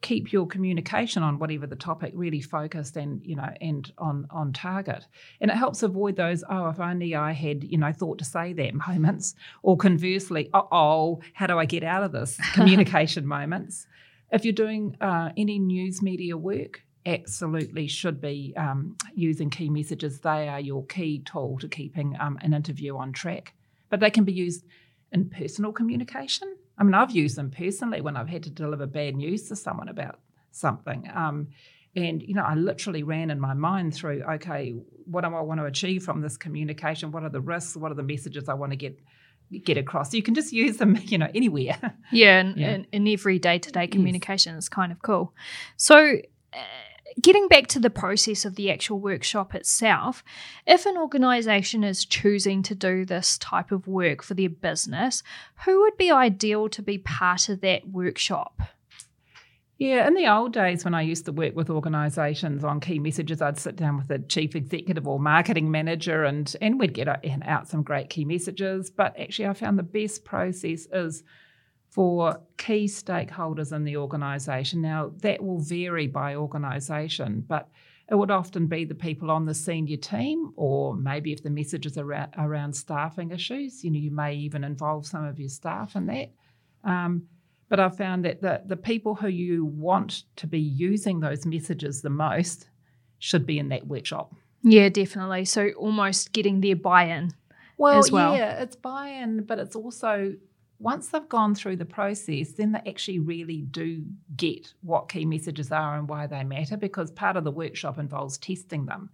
keep 0.00 0.32
your 0.32 0.46
communication 0.46 1.22
on 1.22 1.38
whatever 1.38 1.66
the 1.66 1.76
topic 1.76 2.12
really 2.14 2.40
focused 2.40 2.96
and 2.96 3.24
you 3.24 3.36
know 3.36 3.48
and 3.60 3.92
on 3.98 4.26
on 4.30 4.52
target 4.52 5.06
and 5.40 5.50
it 5.50 5.56
helps 5.56 5.82
avoid 5.84 6.16
those 6.16 6.42
oh 6.50 6.68
if 6.68 6.80
only 6.80 7.14
i 7.14 7.30
had 7.30 7.62
you 7.62 7.78
know 7.78 7.92
thought 7.92 8.18
to 8.18 8.24
say 8.24 8.52
that 8.52 8.74
moments 8.88 9.34
or 9.62 9.76
conversely 9.76 10.50
oh 10.52 11.20
how 11.34 11.46
do 11.46 11.56
i 11.56 11.64
get 11.64 11.84
out 11.84 12.02
of 12.02 12.10
this 12.10 12.36
communication 12.52 13.24
moments 13.24 13.86
if 14.32 14.44
you're 14.44 14.52
doing 14.52 14.96
uh, 15.00 15.30
any 15.36 15.58
news 15.58 16.02
media 16.02 16.36
work 16.36 16.82
absolutely 17.04 17.86
should 17.88 18.20
be 18.20 18.54
um, 18.56 18.96
using 19.14 19.50
key 19.50 19.68
messages 19.68 20.20
they 20.20 20.48
are 20.48 20.60
your 20.60 20.84
key 20.86 21.20
tool 21.24 21.58
to 21.58 21.68
keeping 21.68 22.16
um, 22.20 22.38
an 22.42 22.54
interview 22.54 22.96
on 22.96 23.12
track 23.12 23.54
but 23.90 24.00
they 24.00 24.10
can 24.10 24.24
be 24.24 24.32
used 24.32 24.64
in 25.10 25.28
personal 25.28 25.72
communication 25.72 26.56
I 26.78 26.84
mean, 26.84 26.94
I've 26.94 27.10
used 27.10 27.36
them 27.36 27.50
personally 27.50 28.00
when 28.00 28.16
I've 28.16 28.28
had 28.28 28.42
to 28.44 28.50
deliver 28.50 28.86
bad 28.86 29.16
news 29.16 29.48
to 29.48 29.56
someone 29.56 29.88
about 29.88 30.18
something. 30.50 31.08
Um, 31.14 31.48
and, 31.94 32.22
you 32.22 32.34
know, 32.34 32.42
I 32.42 32.54
literally 32.54 33.02
ran 33.02 33.30
in 33.30 33.38
my 33.38 33.54
mind 33.54 33.94
through, 33.94 34.22
okay, 34.22 34.74
what 35.04 35.22
do 35.22 35.34
I 35.34 35.40
want 35.42 35.60
to 35.60 35.66
achieve 35.66 36.02
from 36.02 36.22
this 36.22 36.36
communication? 36.36 37.12
What 37.12 37.22
are 37.22 37.28
the 37.28 37.40
risks? 37.40 37.76
What 37.76 37.92
are 37.92 37.94
the 37.94 38.02
messages 38.02 38.48
I 38.48 38.54
want 38.54 38.72
to 38.72 38.76
get 38.76 38.98
get 39.64 39.76
across? 39.76 40.10
So 40.10 40.16
you 40.16 40.22
can 40.22 40.34
just 40.34 40.52
use 40.52 40.78
them, 40.78 40.98
you 41.04 41.18
know, 41.18 41.28
anywhere. 41.34 41.78
Yeah, 42.10 42.38
and, 42.38 42.56
yeah. 42.56 42.78
in 42.90 43.06
every 43.06 43.38
day 43.38 43.58
to 43.58 43.70
day 43.70 43.86
communication 43.86 44.54
yes. 44.54 44.64
is 44.64 44.68
kind 44.68 44.90
of 44.90 45.02
cool. 45.02 45.34
So, 45.76 46.16
uh, 46.54 46.58
getting 47.20 47.48
back 47.48 47.66
to 47.68 47.80
the 47.80 47.90
process 47.90 48.44
of 48.44 48.56
the 48.56 48.70
actual 48.70 48.98
workshop 48.98 49.54
itself, 49.54 50.22
if 50.66 50.86
an 50.86 50.96
organisation 50.96 51.84
is 51.84 52.04
choosing 52.04 52.62
to 52.64 52.74
do 52.74 53.04
this 53.04 53.38
type 53.38 53.72
of 53.72 53.86
work 53.86 54.22
for 54.22 54.34
their 54.34 54.48
business, 54.48 55.22
who 55.64 55.80
would 55.82 55.96
be 55.96 56.10
ideal 56.10 56.68
to 56.70 56.82
be 56.82 56.98
part 56.98 57.48
of 57.48 57.60
that 57.60 57.88
workshop? 57.88 58.60
Yeah, 59.78 60.06
in 60.06 60.14
the 60.14 60.28
old 60.28 60.52
days 60.52 60.84
when 60.84 60.94
I 60.94 61.02
used 61.02 61.24
to 61.24 61.32
work 61.32 61.56
with 61.56 61.68
organisations 61.68 62.62
on 62.62 62.78
key 62.78 63.00
messages, 63.00 63.42
I'd 63.42 63.58
sit 63.58 63.74
down 63.74 63.96
with 63.96 64.06
the 64.06 64.20
chief 64.20 64.54
executive 64.54 65.08
or 65.08 65.18
marketing 65.18 65.72
manager 65.72 66.22
and, 66.22 66.54
and 66.60 66.78
we'd 66.78 66.94
get 66.94 67.08
uh, 67.08 67.16
out 67.44 67.66
some 67.66 67.82
great 67.82 68.08
key 68.08 68.24
messages. 68.24 68.90
But 68.90 69.18
actually, 69.18 69.48
I 69.48 69.54
found 69.54 69.80
the 69.80 69.82
best 69.82 70.24
process 70.24 70.86
is 70.92 71.24
for 71.92 72.40
key 72.56 72.86
stakeholders 72.86 73.70
in 73.70 73.84
the 73.84 73.98
organisation. 73.98 74.80
Now, 74.80 75.12
that 75.18 75.44
will 75.44 75.60
vary 75.60 76.06
by 76.06 76.36
organisation, 76.36 77.44
but 77.46 77.68
it 78.10 78.14
would 78.14 78.30
often 78.30 78.66
be 78.66 78.86
the 78.86 78.94
people 78.94 79.30
on 79.30 79.44
the 79.44 79.52
senior 79.52 79.98
team, 79.98 80.54
or 80.56 80.96
maybe 80.96 81.32
if 81.32 81.42
the 81.42 81.50
message 81.50 81.84
is 81.84 81.98
around, 81.98 82.32
around 82.38 82.74
staffing 82.74 83.30
issues, 83.30 83.84
you 83.84 83.90
know, 83.90 83.98
you 83.98 84.10
may 84.10 84.34
even 84.34 84.64
involve 84.64 85.04
some 85.04 85.26
of 85.26 85.38
your 85.38 85.50
staff 85.50 85.94
in 85.94 86.06
that. 86.06 86.32
Um, 86.82 87.24
but 87.68 87.78
I've 87.78 87.96
found 87.96 88.24
that 88.24 88.40
the, 88.40 88.62
the 88.64 88.76
people 88.76 89.14
who 89.14 89.28
you 89.28 89.66
want 89.66 90.22
to 90.36 90.46
be 90.46 90.60
using 90.60 91.20
those 91.20 91.44
messages 91.44 92.00
the 92.00 92.10
most 92.10 92.68
should 93.18 93.44
be 93.44 93.58
in 93.58 93.68
that 93.68 93.86
workshop. 93.86 94.34
Yeah, 94.62 94.88
definitely. 94.88 95.44
So 95.44 95.68
almost 95.76 96.32
getting 96.32 96.62
their 96.62 96.76
buy 96.76 97.04
in. 97.04 97.32
Well, 97.76 98.02
well. 98.10 98.34
yeah, 98.34 98.62
it's 98.62 98.76
buy 98.76 99.08
in, 99.08 99.44
but 99.44 99.58
it's 99.58 99.76
also 99.76 100.34
once 100.82 101.08
they've 101.08 101.28
gone 101.28 101.54
through 101.54 101.76
the 101.76 101.84
process, 101.84 102.52
then 102.52 102.72
they 102.72 102.90
actually 102.90 103.20
really 103.20 103.62
do 103.62 104.04
get 104.36 104.74
what 104.82 105.08
key 105.08 105.24
messages 105.24 105.70
are 105.70 105.96
and 105.96 106.08
why 106.08 106.26
they 106.26 106.42
matter 106.42 106.76
because 106.76 107.12
part 107.12 107.36
of 107.36 107.44
the 107.44 107.52
workshop 107.52 107.98
involves 107.98 108.36
testing 108.36 108.86
them. 108.86 109.08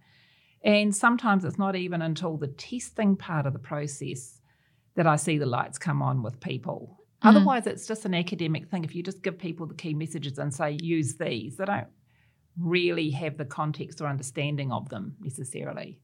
And 0.63 0.93
sometimes 0.95 1.45
it's 1.45 1.59
not 1.59 1.75
even 1.75 2.01
until 2.01 2.37
the 2.37 2.47
testing 2.47 3.15
part 3.15 3.45
of 3.45 3.53
the 3.53 3.59
process 3.59 4.41
that 4.95 5.05
I 5.05 5.15
see 5.15 5.37
the 5.37 5.45
lights 5.45 5.77
come 5.77 6.01
on 6.01 6.23
with 6.23 6.39
people. 6.39 6.97
Mm. 7.23 7.29
Otherwise, 7.29 7.67
it's 7.67 7.87
just 7.87 8.03
an 8.03 8.15
academic 8.15 8.67
thing. 8.69 8.83
If 8.83 8.95
you 8.95 9.03
just 9.03 9.21
give 9.21 9.37
people 9.37 9.67
the 9.67 9.75
key 9.75 9.93
messages 9.93 10.39
and 10.39 10.53
say, 10.53 10.77
use 10.81 11.15
these, 11.15 11.57
they 11.57 11.65
don't 11.65 11.87
really 12.57 13.11
have 13.11 13.37
the 13.37 13.45
context 13.45 14.01
or 14.01 14.07
understanding 14.07 14.71
of 14.71 14.89
them 14.89 15.15
necessarily. 15.21 15.99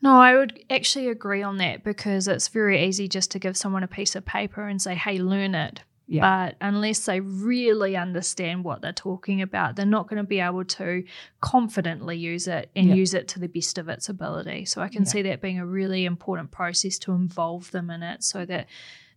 No, 0.00 0.20
I 0.20 0.36
would 0.36 0.64
actually 0.70 1.08
agree 1.08 1.42
on 1.42 1.56
that 1.58 1.82
because 1.82 2.28
it's 2.28 2.48
very 2.48 2.84
easy 2.84 3.08
just 3.08 3.30
to 3.32 3.38
give 3.38 3.56
someone 3.56 3.82
a 3.82 3.88
piece 3.88 4.14
of 4.14 4.24
paper 4.24 4.66
and 4.66 4.80
say, 4.80 4.94
hey, 4.94 5.18
learn 5.18 5.54
it. 5.54 5.80
Yeah. 6.06 6.48
But 6.48 6.56
unless 6.66 7.04
they 7.04 7.20
really 7.20 7.94
understand 7.94 8.64
what 8.64 8.80
they're 8.80 8.92
talking 8.92 9.42
about, 9.42 9.76
they're 9.76 9.84
not 9.84 10.08
going 10.08 10.16
to 10.16 10.26
be 10.26 10.40
able 10.40 10.64
to 10.64 11.04
confidently 11.42 12.16
use 12.16 12.48
it 12.48 12.70
and 12.74 12.88
yeah. 12.88 12.94
use 12.94 13.12
it 13.12 13.28
to 13.28 13.38
the 13.38 13.48
best 13.48 13.76
of 13.76 13.90
its 13.90 14.08
ability. 14.08 14.64
So 14.64 14.80
I 14.80 14.88
can 14.88 15.02
yeah. 15.02 15.08
see 15.08 15.22
that 15.22 15.42
being 15.42 15.58
a 15.58 15.66
really 15.66 16.06
important 16.06 16.50
process 16.50 16.98
to 17.00 17.12
involve 17.12 17.70
them 17.72 17.90
in 17.90 18.02
it 18.02 18.24
so 18.24 18.46
that 18.46 18.68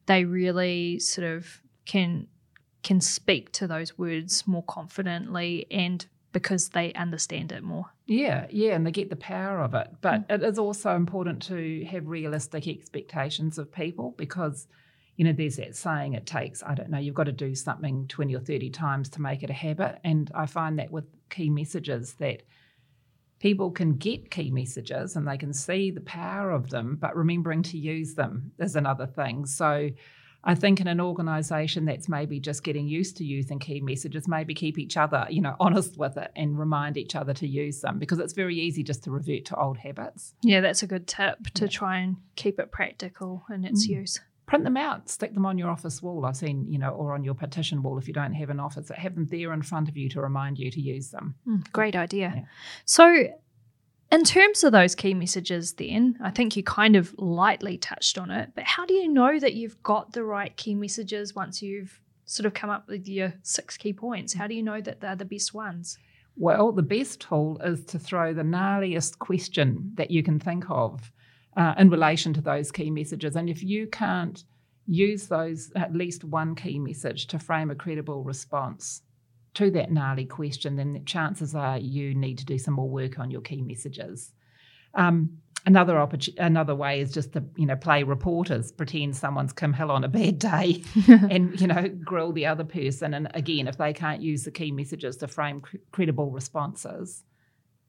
they 0.08 0.26
really 0.26 1.00
sort 1.00 1.28
of 1.28 1.62
can 1.86 2.28
can 2.84 3.00
speak 3.00 3.52
to 3.52 3.68
those 3.68 3.98
words 3.98 4.48
more 4.48 4.64
confidently 4.64 5.68
and 5.70 6.08
because 6.34 6.70
they 6.70 6.92
understand 6.94 7.52
it 7.52 7.64
more. 7.64 7.86
Yeah, 8.12 8.48
yeah, 8.50 8.76
and 8.76 8.86
they 8.86 8.92
get 8.92 9.10
the 9.10 9.16
power 9.16 9.62
of 9.62 9.74
it. 9.74 9.88
But 10.02 10.28
mm. 10.28 10.36
it 10.36 10.44
is 10.44 10.60
also 10.60 10.98
important 10.98 11.42
to 11.44 11.86
have 11.86 12.08
realistic 12.08 12.68
expectations 12.68 13.58
of 13.58 13.72
people 13.72 14.16
because, 14.18 14.68
you 15.16 15.24
know, 15.24 15.32
there's 15.32 15.56
that 15.56 15.78
saying 15.78 16.16
it 16.16 16.26
takes, 16.26 16.62
I 16.62 16.76
don't 16.76 16.90
know, 16.90 16.98
you've 16.98 17.16
got 17.16 17.24
to 17.24 17.32
do 17.32 17.56
something 17.56 18.10
20 18.10 18.36
or 18.36 18.42
30 18.42 18.70
times 18.72 19.08
to 19.12 19.22
make 19.22 19.44
it 19.44 19.50
a 19.50 19.54
habit. 19.54 20.00
And 20.04 20.30
I 20.36 20.46
find 20.46 20.78
that 20.78 20.92
with 20.92 21.06
key 21.30 21.50
messages 21.50 22.16
that 22.16 22.44
people 23.40 23.72
can 23.72 23.94
get 23.94 24.30
key 24.30 24.52
messages 24.52 25.16
and 25.16 25.26
they 25.26 25.38
can 25.38 25.54
see 25.54 25.90
the 25.90 26.02
power 26.02 26.52
of 26.52 26.70
them, 26.70 26.98
but 27.00 27.16
remembering 27.16 27.64
to 27.64 27.78
use 27.78 28.14
them 28.14 28.52
is 28.60 28.76
another 28.76 29.08
thing. 29.08 29.46
So, 29.46 29.90
I 30.44 30.56
think 30.56 30.82
in 30.82 30.88
an 30.88 31.00
organisation 31.00 31.86
that's 31.86 32.10
maybe 32.10 32.40
just 32.40 32.64
getting 32.64 32.88
used 32.88 33.18
to 33.18 33.24
using 33.24 33.60
key 33.60 33.80
messages, 33.80 34.28
maybe 34.28 34.54
keep 34.54 34.80
each 34.80 34.98
other, 34.98 35.28
you 35.30 35.42
know, 35.42 35.56
honest 35.60 35.98
with 35.98 36.18
it 36.18 36.32
and 36.36 36.58
remind 36.58 36.98
each 36.98 37.16
other 37.16 37.34
to 37.36 37.48
use 37.48 37.82
them 37.82 38.00
because 38.00 38.20
it's 38.20 38.34
very 38.34 38.58
easy 38.60 38.84
just 38.84 39.04
to 39.04 39.12
revert 39.12 39.46
to 39.46 39.56
old 39.56 39.78
habits. 39.78 40.34
Yeah, 40.42 40.62
that's 40.62 40.84
a 40.84 40.88
good 40.88 41.08
tip 41.08 41.38
to 41.56 41.66
yeah. 41.66 41.70
try 41.70 42.00
and 42.00 42.18
keep 42.36 42.60
it 42.60 42.72
practical 42.72 43.44
in 43.54 43.66
its 43.66 43.86
mm. 43.88 43.92
use. 43.92 44.20
Print 44.48 44.66
them 44.66 44.76
out, 44.76 45.08
stick 45.10 45.34
them 45.34 45.46
on 45.46 45.58
your 45.58 45.70
office 45.70 46.02
wall. 46.02 46.26
I've 46.26 46.36
seen, 46.36 46.66
you 46.70 46.78
know, 46.78 46.90
or 46.90 47.14
on 47.14 47.24
your 47.24 47.36
partition 47.36 47.84
wall 47.84 47.98
if 47.98 48.08
you 48.08 48.14
don't 48.14 48.34
have 48.34 48.50
an 48.50 48.60
office, 48.60 48.92
have 48.94 49.16
them 49.16 49.28
there 49.28 49.54
in 49.54 49.62
front 49.62 49.88
of 49.88 49.96
you 49.96 50.10
to 50.10 50.22
remind 50.22 50.60
you 50.60 50.70
to 50.72 50.82
use 50.82 51.10
them. 51.10 51.36
Mm, 51.48 51.72
great 51.72 51.96
idea. 51.96 52.34
Yeah. 52.36 52.44
So 52.84 53.28
in 54.12 54.24
terms 54.24 54.64
of 54.64 54.72
those 54.72 54.94
key 54.94 55.14
messages, 55.14 55.74
then, 55.74 56.18
I 56.22 56.32
think 56.32 56.56
you 56.56 56.64
kind 56.64 56.96
of 56.96 57.16
lightly 57.18 57.78
touched 57.78 58.18
on 58.18 58.30
it, 58.30 58.52
but 58.56 58.66
how 58.66 58.86
do 58.86 58.94
you 58.94 59.08
know 59.08 59.40
that 59.40 59.54
you've 59.54 59.82
got 59.84 60.12
the 60.12 60.24
right 60.24 60.56
key 60.58 60.76
messages 60.76 61.34
once 61.34 61.62
you've 61.62 62.00
sort 62.26 62.46
of 62.46 62.54
come 62.54 62.70
up 62.70 62.88
with 62.88 63.08
your 63.08 63.34
six 63.44 63.78
key 63.78 63.94
points? 63.94 64.34
How 64.34 64.48
do 64.48 64.54
you 64.54 64.64
know 64.64 64.82
that 64.82 65.00
they're 65.00 65.16
the 65.16 65.26
best 65.26 65.54
ones? 65.54 65.98
Well, 66.36 66.72
the 66.72 66.82
best 66.82 67.22
tool 67.22 67.60
is 67.64 67.86
to 67.86 68.00
throw 68.00 68.34
the 68.34 68.44
gnarliest 68.44 69.20
question 69.20 69.92
that 69.96 70.12
you 70.12 70.24
can 70.24 70.40
think 70.40 70.66
of 70.70 71.12
uh, 71.58 71.76
in 71.78 71.90
relation 71.90 72.34
to 72.34 72.42
those 72.42 72.72
key 72.72 72.90
messages. 72.90 73.36
And 73.36 73.50
if 73.50 73.64
you 73.64 73.88
can't 73.88 74.44
use 74.88 75.28
those, 75.28 75.72
at 75.76 75.96
least 75.96 76.24
one 76.24 76.56
key 76.56 76.80
message 76.80 77.28
to 77.28 77.40
frame 77.40 77.72
a 77.72 77.76
credible 77.76 78.24
response, 78.24 79.02
to 79.56 79.72
that 79.72 79.92
gnarly 79.92 80.26
question, 80.26 80.76
then 80.76 80.94
the 80.94 81.00
chances 81.00 81.56
are 81.56 81.78
you 81.78 82.16
need 82.16 82.38
to 82.38 82.46
do 82.46 82.58
some 82.58 82.74
more 82.74 82.90
work 82.90 83.20
on 83.20 83.32
your 83.32 83.42
key 83.42 83.62
messages. 83.62 84.32
Um, 84.94 85.38
another 85.66 86.00
opportunity, 86.00 86.42
another 86.42 86.76
way 86.76 87.02
is 87.02 87.12
just 87.12 87.34
to 87.34 87.44
you 87.56 87.66
know 87.66 87.76
play 87.76 88.04
reporters, 88.04 88.72
pretend 88.72 89.16
someone's 89.16 89.54
Kim 89.54 89.74
Hill 89.74 89.92
on 89.92 90.04
a 90.04 90.08
bad 90.08 90.40
day, 90.40 90.84
and 91.08 91.60
you 91.60 91.68
know 91.68 91.88
grill 92.04 92.32
the 92.32 92.46
other 92.46 92.64
person. 92.64 93.14
And 93.14 93.30
again, 93.34 93.68
if 93.68 93.78
they 93.78 93.94
can't 93.94 94.22
use 94.22 94.44
the 94.44 94.52
key 94.52 94.72
messages 94.72 95.18
to 95.18 95.28
frame 95.28 95.62
cr- 95.62 95.78
credible 95.92 96.32
responses, 96.32 97.24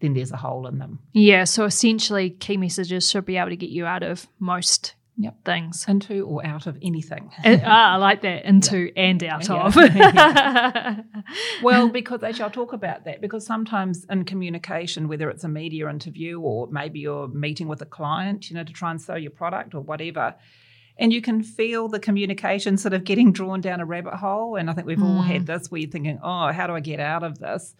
then 0.01 0.15
there's 0.15 0.33
a 0.33 0.37
hole 0.37 0.67
in 0.67 0.79
them. 0.79 0.99
Yeah. 1.13 1.45
So 1.45 1.65
essentially, 1.65 2.31
key 2.31 2.57
messages 2.57 3.09
should 3.09 3.25
be 3.25 3.37
able 3.37 3.51
to 3.51 3.57
get 3.57 3.71
you 3.71 3.87
out 3.87 4.03
of 4.03 4.27
most 4.39 4.95
yep. 5.17 5.45
things. 5.45 5.85
Into 5.89 6.27
or 6.27 6.45
out 6.45 6.67
of 6.67 6.79
anything. 6.83 7.31
ah, 7.45 7.95
I 7.95 7.97
like 7.97 8.23
that. 8.23 8.45
Into 8.45 8.79
yep. 8.79 8.93
and 8.97 9.25
out 9.25 9.49
yeah. 9.49 9.65
of. 9.65 9.77
yeah. 9.77 11.01
Well, 11.63 11.89
because 11.89 12.23
actually, 12.23 12.43
I'll 12.45 12.51
talk 12.51 12.73
about 12.73 13.05
that 13.05 13.21
because 13.21 13.47
sometimes 13.47 14.05
in 14.11 14.25
communication, 14.25 15.09
whether 15.09 15.31
it's 15.31 15.45
a 15.45 15.49
media 15.49 15.89
interview 15.89 16.41
or 16.41 16.67
maybe 16.69 17.01
you're 17.01 17.29
meeting 17.29 17.69
with 17.69 17.81
a 17.81 17.87
client, 17.87 18.51
you 18.51 18.57
know, 18.57 18.65
to 18.65 18.73
try 18.73 18.91
and 18.91 19.01
sell 19.01 19.19
your 19.19 19.31
product 19.31 19.75
or 19.75 19.81
whatever, 19.81 20.35
and 20.99 21.13
you 21.13 21.23
can 21.23 21.43
feel 21.43 21.89
the 21.89 22.01
communication 22.01 22.77
sort 22.77 22.93
of 22.93 23.05
getting 23.05 23.33
drawn 23.33 23.61
down 23.61 23.81
a 23.81 23.87
rabbit 23.87 24.15
hole. 24.15 24.57
And 24.57 24.69
I 24.69 24.75
think 24.75 24.87
we've 24.87 24.99
mm. 24.99 25.05
all 25.05 25.23
had 25.23 25.47
this 25.47 25.71
where 25.71 25.81
you're 25.81 25.91
thinking, 25.91 26.19
oh, 26.23 26.53
how 26.53 26.67
do 26.67 26.75
I 26.75 26.81
get 26.81 27.01
out 27.01 27.23
of 27.23 27.39
this? 27.39 27.75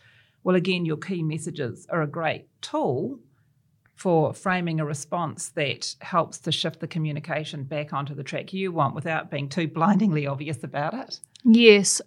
Well, 0.45 0.57
again, 0.57 0.85
your 0.85 0.97
key 0.97 1.23
messages 1.23 1.87
are 1.91 2.03
a 2.03 2.07
great 2.07 2.47
tool 2.63 3.21
for 4.03 4.35
framing 4.35 4.81
a 4.81 4.85
response 4.85 5.51
that 5.51 5.95
helps 6.01 6.37
to 6.37 6.51
shift 6.51 6.81
the 6.81 6.89
communication 6.89 7.63
back 7.63 7.93
onto 7.93 8.17
the 8.17 8.25
track 8.25 8.53
you 8.53 8.73
want 8.73 8.97
without 8.97 9.31
being 9.31 9.49
too 9.49 9.69
blindingly 9.69 10.27
obvious 10.27 10.65
about 10.65 10.93
it. 10.93 11.21
Yes. 11.45 12.03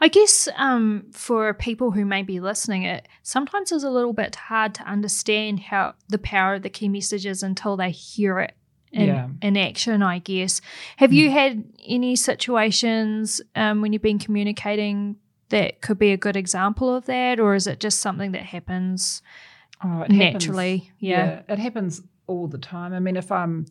I 0.00 0.08
guess 0.08 0.48
um, 0.56 1.06
for 1.12 1.54
people 1.54 1.92
who 1.92 2.04
may 2.04 2.24
be 2.24 2.40
listening, 2.40 2.82
it 2.82 3.06
sometimes 3.22 3.70
is 3.70 3.84
a 3.84 3.90
little 3.90 4.12
bit 4.12 4.34
hard 4.34 4.74
to 4.74 4.82
understand 4.82 5.60
how 5.60 5.94
the 6.08 6.18
power 6.18 6.54
of 6.54 6.62
the 6.62 6.68
key 6.68 6.88
messages 6.88 7.44
until 7.44 7.76
they 7.76 7.92
hear 7.92 8.40
it 8.40 8.56
in, 8.90 9.06
yeah. 9.06 9.28
in 9.40 9.56
action. 9.56 10.02
I 10.02 10.18
guess. 10.18 10.60
Have 10.96 11.10
mm. 11.10 11.14
you 11.14 11.30
had 11.30 11.62
any 11.86 12.16
situations 12.16 13.40
um, 13.54 13.82
when 13.82 13.92
you've 13.92 14.02
been 14.02 14.18
communicating 14.18 15.14
that 15.50 15.80
could 15.80 16.00
be 16.00 16.10
a 16.10 16.16
good 16.16 16.36
example 16.36 16.92
of 16.92 17.06
that, 17.06 17.38
or 17.38 17.54
is 17.54 17.68
it 17.68 17.78
just 17.78 18.00
something 18.00 18.32
that 18.32 18.42
happens? 18.42 19.22
Oh, 19.84 20.06
naturally. 20.08 20.78
Happens, 20.78 20.92
yeah. 20.98 21.42
yeah, 21.48 21.52
it 21.52 21.58
happens 21.58 22.02
all 22.26 22.48
the 22.48 22.58
time. 22.58 22.92
I 22.92 23.00
mean, 23.00 23.16
if 23.16 23.30
I'm 23.30 23.66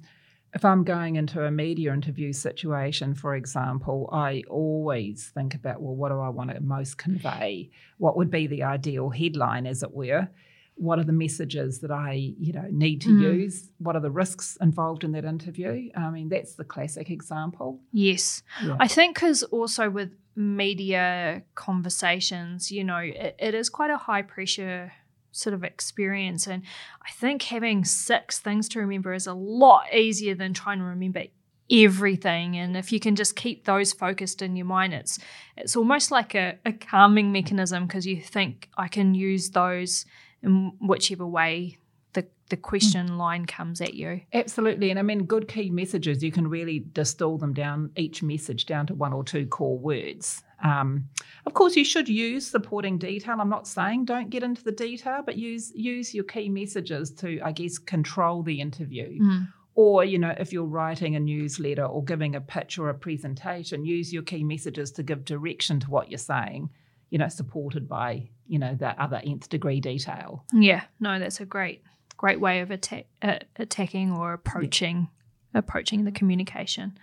if 0.54 0.64
I'm 0.64 0.84
going 0.84 1.16
into 1.16 1.44
a 1.44 1.50
media 1.50 1.92
interview 1.92 2.32
situation, 2.32 3.16
for 3.16 3.36
example, 3.36 4.08
I 4.12 4.44
always 4.50 5.32
think 5.34 5.56
about, 5.56 5.82
well, 5.82 5.96
what 5.96 6.10
do 6.10 6.20
I 6.20 6.30
want 6.30 6.52
to 6.52 6.62
most 6.62 7.00
convey? 7.00 7.72
What 7.98 8.16
would 8.18 8.30
be 8.30 8.46
the 8.46 8.62
ideal 8.62 9.10
headline, 9.10 9.66
as 9.66 9.82
it 9.82 9.92
were? 9.92 10.30
What 10.76 11.00
are 11.00 11.04
the 11.04 11.14
messages 11.14 11.80
that 11.80 11.92
I, 11.92 12.36
you 12.40 12.54
know, 12.54 12.68
need 12.70 13.02
to 13.02 13.10
mm. 13.10 13.22
use? 13.22 13.70
What 13.80 13.96
are 13.96 14.00
the 14.00 14.12
risks 14.12 14.58
involved 14.62 15.04
in 15.04 15.12
that 15.14 15.26
interview? 15.26 15.90
I 15.96 16.12
mean, 16.12 16.30
that's 16.30 16.54
the 16.54 16.64
classic 16.64 17.10
example. 17.10 17.80
Yes, 17.92 18.44
yeah. 18.64 18.78
I 18.80 18.88
think 18.88 19.16
because 19.16 19.42
also 19.44 19.90
with 19.90 20.12
media 20.36 21.44
conversations, 21.56 22.72
you 22.72 22.84
know, 22.84 22.98
it, 22.98 23.36
it 23.40 23.56
is 23.56 23.70
quite 23.70 23.92
a 23.92 23.98
high 23.98 24.24
pressure 24.24 24.92
sort 25.34 25.54
of 25.54 25.64
experience. 25.64 26.48
And 26.48 26.64
I 27.06 27.12
think 27.12 27.44
having 27.44 27.84
six 27.84 28.40
things 28.40 28.70
to 28.70 28.80
remember 28.80 29.14
is 29.14 29.28
a 29.28 29.34
lot 29.34 29.94
easier 29.94 30.36
than 30.36 30.54
trying 30.54 30.80
to 30.80 30.86
remember 30.86 31.24
everything 31.72 32.58
and 32.58 32.76
if 32.76 32.92
you 32.92 33.00
can 33.00 33.16
just 33.16 33.38
keep 33.38 33.64
those 33.64 33.94
focused 33.94 34.42
in 34.42 34.56
your 34.58 34.66
mind 34.66 34.94
it's 34.94 35.18
it's 35.56 35.78
almost 35.78 36.12
like 36.12 36.36
a, 36.36 36.60
a 36.66 36.74
calming 36.74 37.32
mechanism 37.32 37.88
because 37.88 38.06
you 38.06 38.20
think 38.22 38.68
i 38.78 38.88
can 38.88 39.16
use 39.16 39.52
those 39.52 40.06
in 40.44 40.74
whichever 40.82 41.26
way 41.26 41.78
the 42.14 42.26
the 42.50 42.58
question 42.58 43.18
line 43.18 43.46
comes 43.46 43.82
at 43.82 43.94
you. 43.94 44.22
Absolutely. 44.34 44.90
And 44.90 45.00
i 45.00 45.02
mean 45.02 45.26
good 45.26 45.48
key 45.48 45.70
messages 45.70 46.24
you 46.24 46.32
can 46.32 46.48
really 46.48 46.80
distill 46.94 47.38
them 47.38 47.54
down 47.54 47.92
each 47.96 48.22
message 48.22 48.66
down 48.66 48.88
to 48.88 48.94
one 48.94 49.14
or 49.14 49.24
two 49.24 49.46
core 49.48 49.78
words. 49.78 50.44
Um, 50.64 51.10
of 51.46 51.54
course 51.54 51.76
you 51.76 51.84
should 51.84 52.08
use 52.08 52.48
supporting 52.48 52.98
detail. 52.98 53.38
I'm 53.40 53.50
not 53.50 53.68
saying 53.68 54.06
don't 54.06 54.30
get 54.30 54.44
into 54.44 54.64
the 54.64 54.72
detail 54.72 55.22
but 55.26 55.38
use 55.38 55.72
use 55.76 56.14
your 56.14 56.24
key 56.24 56.50
messages 56.50 57.12
to 57.16 57.40
i 57.44 57.52
guess 57.52 57.78
control 57.78 58.44
the 58.44 58.62
interview. 58.62 59.20
Mm. 59.22 59.48
Or, 59.76 60.06
you 60.06 60.20
know, 60.20 60.34
if 60.38 60.54
you're 60.54 60.66
writing 60.66 61.16
a 61.16 61.20
newsletter 61.20 61.86
or 61.86 62.04
giving 62.04 62.36
a 62.36 62.42
pitch 62.42 62.78
or 62.78 62.90
a 62.90 62.94
presentation, 62.94 63.86
use 63.86 64.14
your 64.14 64.22
key 64.22 64.44
messages 64.44 64.92
to 64.92 65.04
give 65.04 65.26
direction 65.26 65.80
to 65.80 65.90
what 65.90 66.12
you're 66.12 66.20
saying, 66.20 66.70
you 67.10 67.18
know, 67.18 67.28
supported 67.28 67.90
by, 67.90 68.30
you 68.46 68.60
know, 68.60 68.76
that 68.76 69.00
other 69.00 69.20
nth 69.24 69.50
degree 69.50 69.80
detail. 69.80 70.46
Yeah, 70.54 70.84
no, 71.00 71.18
that's 71.18 71.40
a 71.40 71.46
great, 71.46 71.82
great 72.24 72.40
way 72.40 72.62
of 72.62 72.72
attack, 72.72 73.06
uh, 73.22 73.38
attacking 73.58 74.10
or 74.10 74.32
approaching 74.32 75.10
yeah. 75.54 75.60
approaching 75.60 76.06
the 76.06 76.12
communication. 76.12 76.98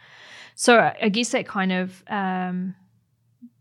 So 0.54 0.78
I 0.78 1.10
guess 1.10 1.28
that 1.32 1.46
kind 1.46 1.72
of 1.72 2.02
um, 2.08 2.74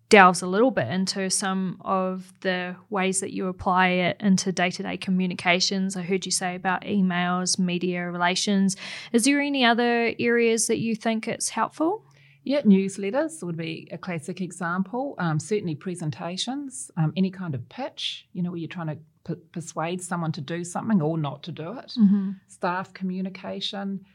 delves 0.08 0.42
a 0.42 0.48
little 0.48 0.72
bit 0.72 0.88
into 0.88 1.30
some 1.30 1.82
of 1.82 2.32
the 2.40 2.78
ways 2.90 3.20
that 3.20 3.34
you 3.34 3.48
apply 3.48 3.90
it 3.90 4.16
into 4.22 4.54
day 4.54 4.72
to 4.72 4.84
day 4.84 4.96
communications. 4.96 5.98
I 5.98 6.04
heard 6.04 6.26
you 6.26 6.32
say 6.32 6.56
about 6.56 6.84
emails, 6.84 7.60
media 7.60 8.10
relations. 8.10 8.78
Is 9.12 9.26
there 9.26 9.42
any 9.42 9.66
other 9.66 10.14
areas 10.18 10.68
that 10.68 10.80
you 10.80 10.96
think 10.96 11.28
it's 11.28 11.50
helpful? 11.50 12.06
Yeah, 12.46 12.62
newsletters 12.62 13.44
would 13.44 13.58
be 13.58 13.90
a 13.92 13.98
classic 13.98 14.40
example. 14.40 15.16
Um, 15.18 15.42
certainly, 15.42 15.76
presentations, 15.76 16.90
um, 16.96 17.12
any 17.18 17.32
kind 17.32 17.54
of 17.54 17.68
pitch, 17.68 18.28
you 18.32 18.42
know, 18.44 18.52
where 18.52 18.60
you're 18.60 18.70
trying 18.70 18.88
to 18.88 18.98
p- 19.24 19.36
persuade 19.52 20.02
someone 20.02 20.32
to 20.34 20.42
do 20.42 20.64
something 20.64 21.02
or 21.02 21.18
not 21.18 21.44
to 21.44 21.52
do 21.52 21.78
it. 21.78 21.94
Mm-hmm. 21.98 22.32
Staff 22.48 22.94
communication, 22.94 24.06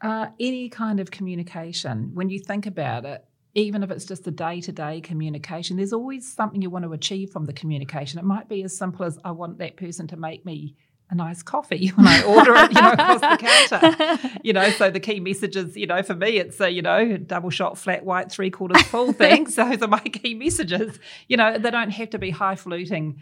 uh, 0.00 0.28
any 0.38 0.68
kind 0.68 1.00
of 1.00 1.10
communication. 1.10 2.10
When 2.14 2.30
you 2.30 2.38
think 2.38 2.66
about 2.66 3.04
it, 3.04 3.24
even 3.54 3.82
if 3.82 3.90
it's 3.90 4.04
just 4.04 4.26
a 4.26 4.30
day 4.30 4.60
to 4.60 4.72
day 4.72 5.00
communication, 5.00 5.78
there's 5.78 5.92
always 5.92 6.30
something 6.30 6.60
you 6.60 6.70
want 6.70 6.84
to 6.84 6.92
achieve 6.92 7.30
from 7.30 7.46
the 7.46 7.54
communication. 7.54 8.18
It 8.18 8.24
might 8.24 8.48
be 8.48 8.62
as 8.62 8.76
simple 8.76 9.06
as 9.06 9.18
I 9.24 9.30
want 9.30 9.58
that 9.58 9.76
person 9.76 10.06
to 10.08 10.16
make 10.16 10.44
me 10.44 10.76
a 11.10 11.14
nice 11.14 11.42
coffee 11.42 11.88
when 11.94 12.06
I 12.06 12.22
order 12.22 12.52
it, 12.56 12.72
you 12.72 12.82
know, 12.82 12.92
across 12.92 13.20
the 13.20 13.38
counter. 13.38 14.38
You 14.42 14.52
know, 14.52 14.68
so 14.70 14.90
the 14.90 15.00
key 15.00 15.18
messages, 15.18 15.76
you 15.76 15.86
know, 15.86 16.02
for 16.02 16.14
me, 16.14 16.38
it's 16.38 16.60
a, 16.60 16.70
you 16.70 16.82
know, 16.82 17.16
double 17.16 17.50
shot, 17.50 17.76
flat 17.78 18.04
white, 18.04 18.30
three 18.30 18.50
quarters 18.50 18.82
full 18.82 19.12
things. 19.12 19.54
Those 19.56 19.82
are 19.82 19.88
my 19.88 19.98
key 19.98 20.34
messages. 20.34 21.00
You 21.28 21.36
know, 21.36 21.58
they 21.58 21.70
don't 21.70 21.90
have 21.90 22.10
to 22.10 22.18
be 22.18 22.30
highfalutin, 22.30 23.16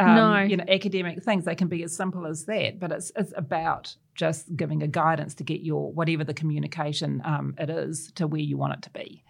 um, 0.00 0.14
no. 0.14 0.40
you 0.40 0.56
know, 0.56 0.64
academic 0.68 1.22
things. 1.22 1.44
They 1.44 1.54
can 1.54 1.68
be 1.68 1.82
as 1.82 1.94
simple 1.94 2.26
as 2.26 2.44
that. 2.46 2.80
But 2.80 2.92
it's 2.92 3.12
it's 3.16 3.32
about 3.36 3.94
just 4.14 4.54
giving 4.56 4.82
a 4.82 4.86
guidance 4.86 5.34
to 5.36 5.44
get 5.44 5.60
your 5.60 5.92
whatever 5.92 6.24
the 6.24 6.34
communication 6.34 7.22
um, 7.24 7.54
it 7.58 7.70
is 7.70 8.10
to 8.12 8.26
where 8.26 8.40
you 8.40 8.56
want 8.56 8.74
it 8.74 8.82
to 8.82 8.90
be. 8.90 9.22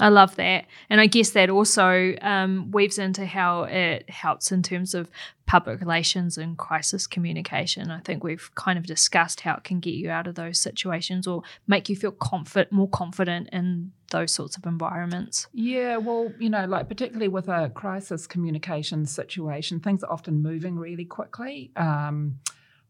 I 0.00 0.08
love 0.08 0.34
that. 0.36 0.66
And 0.90 1.00
I 1.00 1.06
guess 1.06 1.30
that 1.30 1.50
also 1.50 2.14
um, 2.20 2.70
weaves 2.72 2.98
into 2.98 3.26
how 3.26 3.64
it 3.64 4.10
helps 4.10 4.50
in 4.50 4.62
terms 4.62 4.94
of 4.94 5.08
public 5.46 5.80
relations 5.80 6.36
and 6.36 6.56
crisis 6.58 7.06
communication. 7.06 7.90
I 7.90 8.00
think 8.00 8.24
we've 8.24 8.50
kind 8.54 8.78
of 8.78 8.86
discussed 8.86 9.40
how 9.40 9.54
it 9.54 9.64
can 9.64 9.78
get 9.78 9.94
you 9.94 10.10
out 10.10 10.26
of 10.26 10.34
those 10.34 10.58
situations 10.58 11.26
or 11.26 11.42
make 11.66 11.88
you 11.88 11.96
feel 11.96 12.12
confident, 12.12 12.72
more 12.72 12.88
confident 12.88 13.50
in 13.52 13.92
those 14.10 14.32
sorts 14.32 14.56
of 14.56 14.64
environments. 14.64 15.46
Yeah, 15.52 15.96
well, 15.98 16.32
you 16.38 16.50
know, 16.50 16.64
like 16.66 16.88
particularly 16.88 17.28
with 17.28 17.48
a 17.48 17.70
crisis 17.74 18.26
communication 18.26 19.06
situation, 19.06 19.80
things 19.80 20.02
are 20.02 20.12
often 20.12 20.42
moving 20.42 20.76
really 20.76 21.04
quickly. 21.04 21.70
Um, 21.76 22.38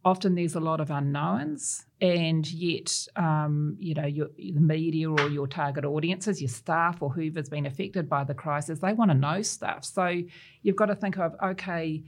often 0.05 0.35
there's 0.35 0.55
a 0.55 0.61
lot 0.61 0.81
of 0.81 0.91
unknowns, 0.91 1.85
and 2.01 2.51
yet, 2.51 3.07
um, 3.17 3.77
you 3.79 3.95
know, 3.95 4.07
your, 4.07 4.29
the 4.37 4.61
media 4.61 5.11
or 5.11 5.29
your 5.29 5.47
target 5.47 5.85
audiences, 5.85 6.41
your 6.41 6.49
staff 6.49 7.01
or 7.01 7.11
whoever's 7.11 7.49
been 7.49 7.67
affected 7.67 8.09
by 8.09 8.25
the 8.25 8.35
crisis, 8.35 8.79
they 8.81 8.93
want 8.93 9.11
to 9.11 9.17
know 9.17 9.43
stuff. 9.43 9.85
So 9.85 10.23
you've 10.63 10.77
got 10.77 10.87
to 10.87 10.95
think 10.95 11.19
of, 11.19 11.35
okay, 11.43 12.03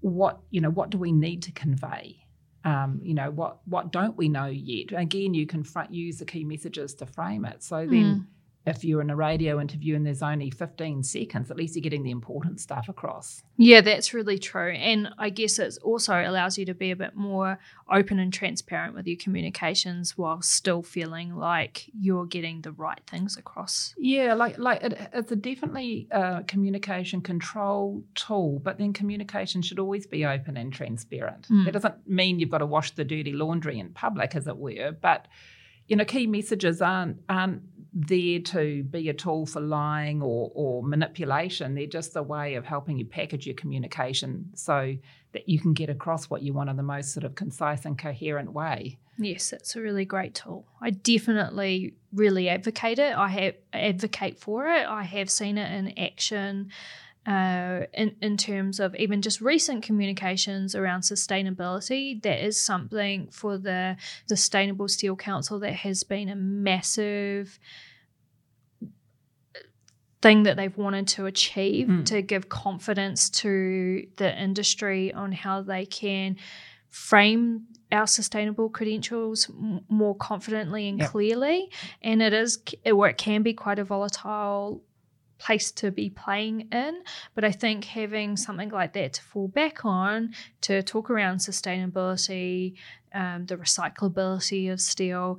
what 0.00 0.40
you 0.50 0.60
know, 0.60 0.70
what 0.70 0.90
do 0.90 0.98
we 0.98 1.12
need 1.12 1.42
to 1.42 1.52
convey? 1.52 2.16
Um, 2.64 3.00
you 3.02 3.14
know, 3.14 3.30
what 3.30 3.58
what 3.66 3.92
don't 3.92 4.16
we 4.16 4.28
know 4.28 4.46
yet? 4.46 4.98
Again, 4.98 5.34
you 5.34 5.46
can 5.46 5.62
front, 5.64 5.92
use 5.92 6.18
the 6.18 6.24
key 6.24 6.44
messages 6.44 6.94
to 6.94 7.06
frame 7.06 7.44
it. 7.44 7.62
So 7.62 7.78
then. 7.78 7.88
Mm 7.88 8.26
if 8.66 8.82
you're 8.82 9.02
in 9.02 9.10
a 9.10 9.16
radio 9.16 9.60
interview 9.60 9.94
and 9.94 10.06
there's 10.06 10.22
only 10.22 10.50
15 10.50 11.02
seconds, 11.02 11.50
at 11.50 11.56
least 11.56 11.76
you're 11.76 11.82
getting 11.82 12.02
the 12.02 12.10
important 12.10 12.60
stuff 12.60 12.88
across. 12.88 13.42
Yeah, 13.58 13.82
that's 13.82 14.14
really 14.14 14.38
true. 14.38 14.70
And 14.70 15.10
I 15.18 15.28
guess 15.28 15.58
it 15.58 15.76
also 15.82 16.14
allows 16.14 16.56
you 16.56 16.64
to 16.66 16.74
be 16.74 16.90
a 16.90 16.96
bit 16.96 17.14
more 17.14 17.58
open 17.92 18.18
and 18.18 18.32
transparent 18.32 18.94
with 18.94 19.06
your 19.06 19.18
communications 19.18 20.16
while 20.16 20.40
still 20.40 20.82
feeling 20.82 21.36
like 21.36 21.90
you're 21.92 22.24
getting 22.24 22.62
the 22.62 22.72
right 22.72 23.00
things 23.06 23.36
across. 23.36 23.94
Yeah, 23.98 24.32
like 24.32 24.56
like 24.58 24.82
it, 24.82 25.10
it's 25.12 25.30
a 25.30 25.36
definitely 25.36 26.08
a 26.10 26.42
communication 26.46 27.20
control 27.20 28.02
tool, 28.14 28.60
but 28.60 28.78
then 28.78 28.94
communication 28.94 29.60
should 29.60 29.78
always 29.78 30.06
be 30.06 30.24
open 30.24 30.56
and 30.56 30.72
transparent. 30.72 31.48
Mm. 31.48 31.66
That 31.66 31.72
doesn't 31.72 32.08
mean 32.08 32.40
you've 32.40 32.50
got 32.50 32.58
to 32.58 32.66
wash 32.66 32.92
the 32.92 33.04
dirty 33.04 33.32
laundry 33.32 33.78
in 33.78 33.90
public, 33.90 34.34
as 34.34 34.46
it 34.46 34.56
were, 34.56 34.92
but 34.92 35.28
you 35.88 35.96
know, 35.96 36.04
key 36.04 36.26
messages 36.26 36.80
aren't 36.80 37.18
aren't 37.28 37.62
there 37.94 38.40
to 38.40 38.82
be 38.84 39.08
a 39.08 39.14
tool 39.14 39.46
for 39.46 39.60
lying 39.60 40.20
or, 40.20 40.50
or 40.54 40.82
manipulation. 40.82 41.74
They're 41.74 41.86
just 41.86 42.16
a 42.16 42.22
way 42.22 42.56
of 42.56 42.64
helping 42.64 42.98
you 42.98 43.04
package 43.04 43.46
your 43.46 43.54
communication 43.54 44.50
so 44.54 44.96
that 45.32 45.48
you 45.48 45.60
can 45.60 45.74
get 45.74 45.90
across 45.90 46.28
what 46.28 46.42
you 46.42 46.52
want 46.52 46.70
in 46.70 46.76
the 46.76 46.82
most 46.82 47.12
sort 47.12 47.22
of 47.22 47.36
concise 47.36 47.84
and 47.84 47.96
coherent 47.96 48.52
way. 48.52 48.98
Yes, 49.16 49.52
it's 49.52 49.76
a 49.76 49.80
really 49.80 50.04
great 50.04 50.34
tool. 50.34 50.66
I 50.80 50.90
definitely 50.90 51.94
really 52.12 52.48
advocate 52.48 52.98
it. 52.98 53.16
I 53.16 53.28
have 53.28 53.54
advocate 53.72 54.40
for 54.40 54.66
it. 54.68 54.86
I 54.88 55.04
have 55.04 55.30
seen 55.30 55.56
it 55.56 55.70
in 55.70 55.96
action 55.96 56.72
uh, 57.26 57.86
in, 57.94 58.14
in 58.20 58.36
terms 58.36 58.80
of 58.80 58.94
even 58.96 59.22
just 59.22 59.40
recent 59.40 59.82
communications 59.82 60.74
around 60.74 61.00
sustainability. 61.00 62.22
That 62.22 62.44
is 62.44 62.60
something 62.60 63.28
for 63.30 63.56
the 63.58 63.96
Sustainable 64.26 64.88
Steel 64.88 65.16
Council 65.16 65.58
that 65.60 65.72
has 65.72 66.04
been 66.04 66.28
a 66.28 66.36
massive 66.36 67.58
thing 70.24 70.44
that 70.44 70.56
they've 70.56 70.76
wanted 70.76 71.06
to 71.06 71.26
achieve 71.26 71.86
mm. 71.86 72.06
to 72.06 72.22
give 72.22 72.48
confidence 72.48 73.28
to 73.28 74.06
the 74.16 74.42
industry 74.42 75.12
on 75.12 75.32
how 75.32 75.60
they 75.60 75.84
can 75.84 76.36
frame 76.88 77.66
our 77.92 78.06
sustainable 78.06 78.70
credentials 78.70 79.50
more 79.88 80.14
confidently 80.14 80.88
and 80.88 81.00
yep. 81.00 81.10
clearly 81.10 81.70
and 82.00 82.22
it 82.22 82.32
is 82.32 82.58
or 82.86 83.06
it 83.08 83.18
can 83.18 83.42
be 83.42 83.52
quite 83.52 83.78
a 83.78 83.84
volatile 83.84 84.82
place 85.38 85.70
to 85.72 85.90
be 85.90 86.10
playing 86.10 86.68
in. 86.72 87.02
But 87.34 87.44
I 87.44 87.52
think 87.52 87.84
having 87.84 88.36
something 88.36 88.70
like 88.70 88.92
that 88.94 89.14
to 89.14 89.22
fall 89.22 89.48
back 89.48 89.84
on 89.84 90.34
to 90.62 90.82
talk 90.82 91.10
around 91.10 91.38
sustainability, 91.38 92.74
um, 93.12 93.46
the 93.46 93.56
recyclability 93.56 94.72
of 94.72 94.80
steel, 94.80 95.38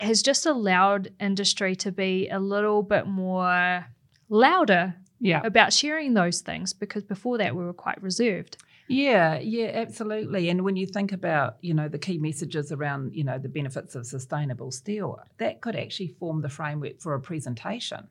has 0.00 0.22
just 0.22 0.46
allowed 0.46 1.12
industry 1.20 1.76
to 1.76 1.92
be 1.92 2.28
a 2.28 2.38
little 2.38 2.82
bit 2.82 3.06
more 3.06 3.86
louder 4.28 4.94
yeah. 5.20 5.40
about 5.44 5.72
sharing 5.72 6.14
those 6.14 6.40
things 6.40 6.72
because 6.72 7.04
before 7.04 7.38
that 7.38 7.54
we 7.54 7.64
were 7.64 7.72
quite 7.72 8.02
reserved. 8.02 8.56
Yeah, 8.88 9.38
yeah, 9.38 9.70
absolutely. 9.74 10.48
And 10.48 10.64
when 10.64 10.76
you 10.76 10.86
think 10.86 11.12
about, 11.12 11.56
you 11.60 11.72
know, 11.72 11.88
the 11.88 11.98
key 11.98 12.18
messages 12.18 12.72
around, 12.72 13.14
you 13.14 13.24
know, 13.24 13.38
the 13.38 13.48
benefits 13.48 13.94
of 13.94 14.06
sustainable 14.06 14.70
steel, 14.70 15.18
that 15.38 15.60
could 15.60 15.76
actually 15.76 16.08
form 16.08 16.42
the 16.42 16.48
framework 16.48 17.00
for 17.00 17.14
a 17.14 17.20
presentation. 17.20 18.08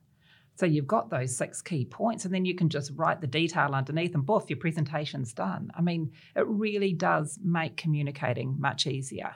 So 0.62 0.68
you've 0.68 0.86
got 0.86 1.10
those 1.10 1.36
six 1.36 1.60
key 1.60 1.86
points, 1.86 2.24
and 2.24 2.32
then 2.32 2.46
you 2.46 2.54
can 2.54 2.70
just 2.70 2.92
write 2.96 3.20
the 3.20 3.26
detail 3.26 3.74
underneath, 3.74 4.14
and 4.14 4.24
boof, 4.24 4.48
your 4.48 4.60
presentation's 4.60 5.34
done. 5.34 5.72
I 5.74 5.82
mean, 5.82 6.12
it 6.36 6.46
really 6.46 6.94
does 6.94 7.40
make 7.44 7.78
communicating 7.78 8.58
much 8.60 8.86
easier. 8.86 9.34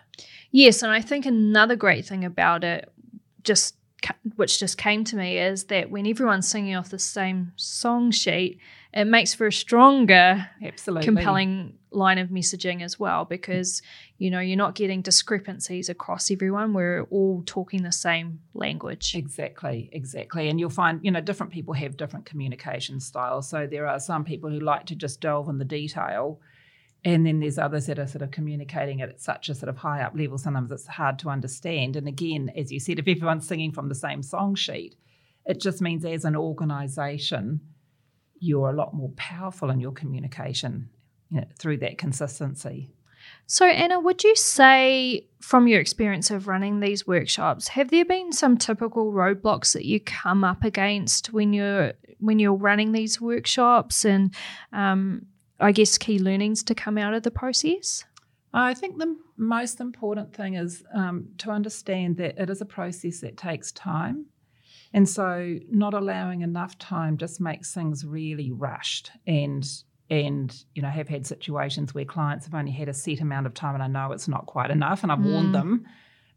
Yes, 0.51 0.83
and 0.83 0.91
I 0.91 1.01
think 1.01 1.25
another 1.25 1.75
great 1.75 2.05
thing 2.05 2.25
about 2.25 2.63
it, 2.63 2.93
just 3.41 3.75
which 4.35 4.59
just 4.59 4.77
came 4.77 5.03
to 5.05 5.15
me, 5.15 5.37
is 5.37 5.65
that 5.65 5.89
when 5.89 6.07
everyone's 6.07 6.47
singing 6.47 6.75
off 6.75 6.89
the 6.89 6.99
same 6.99 7.51
song 7.55 8.11
sheet, 8.11 8.59
it 8.93 9.05
makes 9.05 9.33
for 9.33 9.47
a 9.47 9.51
stronger, 9.51 10.49
absolutely. 10.63 11.05
compelling 11.05 11.77
line 11.91 12.17
of 12.17 12.29
messaging 12.29 12.81
as 12.81 12.99
well 12.99 13.23
because 13.25 13.81
you 14.17 14.29
know 14.29 14.39
you're 14.39 14.57
not 14.57 14.75
getting 14.75 15.01
discrepancies 15.01 15.89
across 15.89 16.31
everyone. 16.31 16.73
We're 16.73 17.03
all 17.03 17.43
talking 17.45 17.83
the 17.83 17.91
same 17.91 18.39
language. 18.53 19.15
Exactly 19.15 19.89
exactly. 19.91 20.49
And 20.49 20.59
you'll 20.59 20.69
find 20.69 20.99
you 21.03 21.11
know 21.11 21.21
different 21.21 21.51
people 21.51 21.73
have 21.73 21.97
different 21.97 22.25
communication 22.25 22.99
styles. 22.99 23.49
So 23.49 23.67
there 23.67 23.87
are 23.87 23.99
some 23.99 24.23
people 24.23 24.49
who 24.49 24.59
like 24.59 24.85
to 24.87 24.95
just 24.95 25.21
delve 25.21 25.49
in 25.49 25.57
the 25.57 25.65
detail 25.65 26.39
and 27.05 27.23
then 27.23 27.39
there's 27.39 27.59
others 27.59 27.85
that 27.85 27.99
are 27.99 28.07
sort 28.07 28.23
of 28.23 28.31
communicating 28.31 28.99
it 28.99 29.09
at 29.09 29.21
such 29.21 29.47
a 29.47 29.55
sort 29.55 29.69
of 29.69 29.77
high 29.77 30.01
up 30.01 30.13
level. 30.15 30.39
Sometimes 30.39 30.71
it's 30.71 30.87
hard 30.87 31.19
to 31.19 31.29
understand. 31.29 31.95
And 31.95 32.07
again, 32.07 32.51
as 32.57 32.71
you 32.71 32.79
said, 32.79 32.97
if 32.97 33.07
everyone's 33.07 33.47
singing 33.47 33.71
from 33.71 33.89
the 33.89 33.95
same 33.95 34.23
song 34.23 34.55
sheet, 34.55 34.95
it 35.45 35.61
just 35.61 35.81
means 35.81 36.03
as 36.03 36.25
an 36.25 36.35
organisation, 36.35 37.61
you're 38.39 38.71
a 38.71 38.75
lot 38.75 38.95
more 38.95 39.11
powerful 39.15 39.69
in 39.69 39.79
your 39.79 39.91
communication 39.91 40.89
you 41.29 41.41
know, 41.41 41.47
through 41.59 41.77
that 41.77 41.99
consistency. 41.99 42.89
So, 43.45 43.67
Anna, 43.67 43.99
would 43.99 44.23
you 44.23 44.35
say, 44.35 45.27
from 45.39 45.67
your 45.67 45.79
experience 45.79 46.31
of 46.31 46.47
running 46.47 46.79
these 46.79 47.05
workshops, 47.05 47.67
have 47.69 47.91
there 47.91 48.05
been 48.05 48.31
some 48.31 48.57
typical 48.57 49.11
roadblocks 49.11 49.73
that 49.73 49.85
you 49.85 49.99
come 49.99 50.43
up 50.43 50.63
against 50.63 51.31
when 51.31 51.53
you're 51.53 51.93
when 52.19 52.39
you're 52.39 52.53
running 52.53 52.91
these 52.91 53.21
workshops, 53.21 54.05
and 54.05 54.33
um, 54.73 55.27
I 55.59 55.71
guess 55.71 55.97
key 55.97 56.19
learnings 56.19 56.63
to 56.63 56.75
come 56.75 56.97
out 56.97 57.13
of 57.13 57.23
the 57.23 57.31
process? 57.31 58.03
I 58.53 58.73
think 58.73 58.97
the 58.97 59.17
most 59.37 59.81
important 59.81 60.33
thing 60.33 60.53
is 60.55 60.83
um, 60.93 61.27
to 61.39 61.51
understand 61.51 62.17
that 62.17 62.37
it 62.37 62.49
is 62.49 62.61
a 62.61 62.65
process 62.65 63.19
that 63.19 63.37
takes 63.37 63.71
time. 63.71 64.27
And 64.93 65.09
so, 65.09 65.59
not 65.69 65.93
allowing 65.93 66.41
enough 66.41 66.77
time 66.77 67.17
just 67.17 67.41
makes 67.41 67.73
things 67.73 68.05
really 68.05 68.51
rushed 68.51 69.11
and 69.27 69.67
and 70.09 70.63
you 70.75 70.81
know 70.81 70.87
have 70.87 71.09
had 71.09 71.25
situations 71.25 71.93
where 71.93 72.05
clients 72.05 72.45
have 72.45 72.53
only 72.53 72.71
had 72.71 72.87
a 72.87 72.93
set 72.93 73.21
amount 73.21 73.47
of 73.47 73.53
time 73.53 73.73
and 73.73 73.83
I 73.83 73.87
know 73.87 74.11
it's 74.11 74.27
not 74.27 74.45
quite 74.45 74.69
enough 74.69 75.01
and 75.03 75.11
I've 75.11 75.19
mm. 75.19 75.31
warned 75.31 75.55
them 75.55 75.85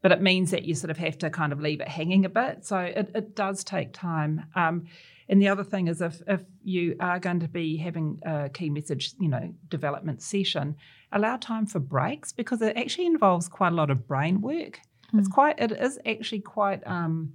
but 0.01 0.11
it 0.11 0.23
means 0.23 0.53
that 0.53 0.65
you 0.65 0.75
sort 0.75 0.91
of 0.91 0.97
have 0.97 1.19
to 1.19 1.29
kind 1.29 1.53
of 1.53 1.61
leave 1.61 1.81
it 1.83 1.89
hanging 1.89 2.25
a 2.25 2.31
bit 2.31 2.65
so 2.65 2.79
it, 2.79 3.11
it 3.15 3.37
does 3.37 3.65
take 3.65 3.93
time 3.93 4.47
um, 4.55 4.87
and 5.29 5.43
the 5.43 5.49
other 5.49 5.65
thing 5.65 5.89
is 5.89 6.01
if, 6.01 6.23
if 6.27 6.43
you 6.63 6.97
are 7.01 7.19
going 7.19 7.41
to 7.41 7.49
be 7.49 7.77
having 7.77 8.21
a 8.25 8.49
key 8.49 8.71
message 8.71 9.13
you 9.21 9.29
know 9.29 9.53
development 9.69 10.23
session 10.23 10.77
allow 11.13 11.37
time 11.37 11.67
for 11.67 11.79
breaks 11.79 12.33
because 12.33 12.63
it 12.63 12.77
actually 12.77 13.07
involves 13.07 13.49
quite 13.49 13.73
a 13.73 13.77
lot 13.77 13.91
of 13.91 14.07
brain 14.07 14.41
work 14.41 14.81
mm. 15.13 15.19
it's 15.19 15.29
quite 15.29 15.59
it 15.59 15.73
is 15.73 15.99
actually 16.07 16.41
quite 16.41 16.87
um, 16.87 17.33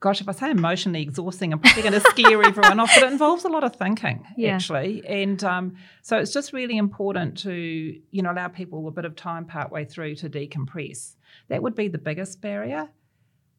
gosh, 0.00 0.20
if 0.20 0.28
I 0.28 0.32
say 0.32 0.50
emotionally 0.50 1.02
exhausting, 1.02 1.52
I'm 1.52 1.58
probably 1.58 1.82
going 1.82 1.92
to 1.92 2.00
scare 2.00 2.42
everyone 2.44 2.80
off. 2.80 2.90
But 2.94 3.04
it 3.04 3.12
involves 3.12 3.44
a 3.44 3.48
lot 3.48 3.64
of 3.64 3.76
thinking, 3.76 4.26
yeah. 4.36 4.54
actually, 4.54 5.06
and 5.06 5.42
um, 5.44 5.76
so 6.02 6.18
it's 6.18 6.32
just 6.32 6.52
really 6.52 6.76
important 6.76 7.38
to 7.38 7.52
you 7.52 8.22
know 8.22 8.32
allow 8.32 8.48
people 8.48 8.88
a 8.88 8.90
bit 8.90 9.04
of 9.04 9.14
time 9.14 9.44
partway 9.44 9.84
through 9.84 10.16
to 10.16 10.30
decompress. 10.30 11.14
That 11.48 11.62
would 11.62 11.74
be 11.74 11.88
the 11.88 11.98
biggest 11.98 12.40
barrier. 12.40 12.88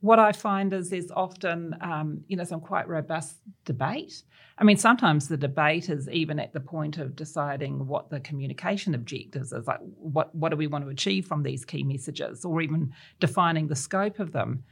What 0.01 0.17
I 0.17 0.31
find 0.31 0.73
is 0.73 0.89
there's 0.89 1.11
often 1.11 1.75
um, 1.81 2.23
you 2.27 2.35
know 2.35 2.43
some 2.43 2.59
quite 2.59 2.87
robust 2.87 3.37
debate. 3.65 4.23
I 4.57 4.63
mean, 4.63 4.77
sometimes 4.77 5.27
the 5.27 5.37
debate 5.37 5.89
is 5.89 6.09
even 6.09 6.39
at 6.39 6.53
the 6.53 6.59
point 6.59 6.97
of 6.97 7.15
deciding 7.15 7.87
what 7.87 8.09
the 8.09 8.19
communication 8.19 8.93
objectives 8.95 9.53
is, 9.53 9.67
like 9.67 9.79
what 9.81 10.33
what 10.35 10.49
do 10.49 10.57
we 10.57 10.67
want 10.67 10.83
to 10.83 10.89
achieve 10.89 11.27
from 11.27 11.43
these 11.43 11.65
key 11.65 11.83
messages, 11.83 12.43
or 12.43 12.61
even 12.61 12.93
defining 13.19 13.67
the 13.67 13.75
scope 13.75 14.19
of 14.19 14.31
them. 14.31 14.63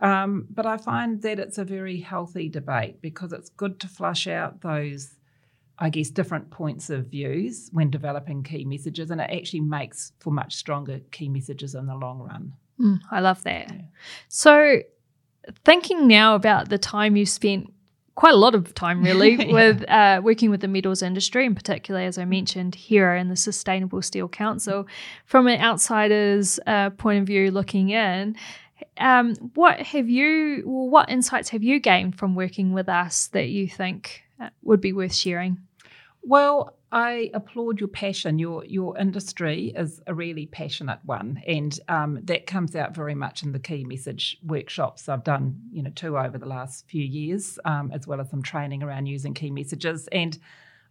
Um, 0.00 0.46
but 0.50 0.66
I 0.66 0.76
find 0.76 1.22
that 1.22 1.38
it's 1.38 1.58
a 1.58 1.64
very 1.64 2.00
healthy 2.00 2.48
debate 2.48 3.00
because 3.00 3.32
it's 3.32 3.48
good 3.48 3.80
to 3.80 3.88
flush 3.88 4.26
out 4.26 4.60
those, 4.60 5.14
I 5.78 5.90
guess, 5.90 6.10
different 6.10 6.50
points 6.50 6.90
of 6.90 7.06
views 7.06 7.70
when 7.72 7.90
developing 7.90 8.42
key 8.42 8.64
messages, 8.64 9.10
and 9.10 9.20
it 9.20 9.30
actually 9.32 9.60
makes 9.60 10.12
for 10.20 10.30
much 10.32 10.54
stronger 10.54 11.00
key 11.10 11.28
messages 11.28 11.74
in 11.74 11.86
the 11.86 11.94
long 11.94 12.20
run. 12.20 12.52
Mm, 12.80 13.00
I 13.10 13.20
love 13.20 13.42
that. 13.44 13.70
Yeah. 13.70 13.80
So, 14.28 14.80
thinking 15.64 16.06
now 16.06 16.34
about 16.34 16.68
the 16.68 16.78
time 16.78 17.16
you 17.16 17.26
spent 17.26 17.72
quite 18.16 18.34
a 18.34 18.36
lot 18.36 18.54
of 18.54 18.74
time 18.74 19.02
really 19.02 19.34
yeah. 19.46 19.52
with 19.52 19.88
uh, 19.88 20.20
working 20.22 20.50
with 20.50 20.60
the 20.60 20.68
metals 20.68 21.02
industry, 21.02 21.46
in 21.46 21.54
particular, 21.54 22.00
as 22.00 22.18
I 22.18 22.24
mentioned, 22.24 22.74
here 22.74 23.14
in 23.14 23.28
the 23.28 23.36
Sustainable 23.36 24.02
Steel 24.02 24.28
Council. 24.28 24.86
From 25.26 25.46
an 25.46 25.60
outsider's 25.60 26.58
uh, 26.66 26.90
point 26.90 27.20
of 27.20 27.26
view 27.26 27.50
looking 27.50 27.90
in, 27.90 28.36
um, 28.98 29.34
what 29.54 29.80
have 29.80 30.08
you, 30.08 30.62
well, 30.66 30.88
what 30.88 31.10
insights 31.10 31.50
have 31.50 31.62
you 31.62 31.78
gained 31.78 32.18
from 32.18 32.34
working 32.34 32.72
with 32.72 32.88
us 32.88 33.28
that 33.28 33.48
you 33.48 33.68
think 33.68 34.22
uh, 34.40 34.48
would 34.62 34.80
be 34.80 34.92
worth 34.92 35.14
sharing? 35.14 35.58
Well, 36.22 36.76
I 36.96 37.30
applaud 37.34 37.78
your 37.78 37.90
passion. 37.90 38.38
Your 38.38 38.64
your 38.64 38.96
industry 38.96 39.70
is 39.76 40.00
a 40.06 40.14
really 40.14 40.46
passionate 40.46 41.00
one, 41.04 41.42
and 41.46 41.78
um, 41.88 42.20
that 42.24 42.46
comes 42.46 42.74
out 42.74 42.94
very 42.94 43.14
much 43.14 43.42
in 43.42 43.52
the 43.52 43.58
key 43.58 43.84
message 43.84 44.38
workshops 44.42 45.06
I've 45.06 45.22
done. 45.22 45.60
You 45.70 45.82
know, 45.82 45.90
two 45.94 46.16
over 46.16 46.38
the 46.38 46.46
last 46.46 46.88
few 46.88 47.04
years, 47.04 47.58
um, 47.66 47.90
as 47.92 48.06
well 48.06 48.18
as 48.18 48.30
some 48.30 48.42
training 48.42 48.82
around 48.82 49.08
using 49.08 49.34
key 49.34 49.50
messages, 49.50 50.08
and 50.10 50.38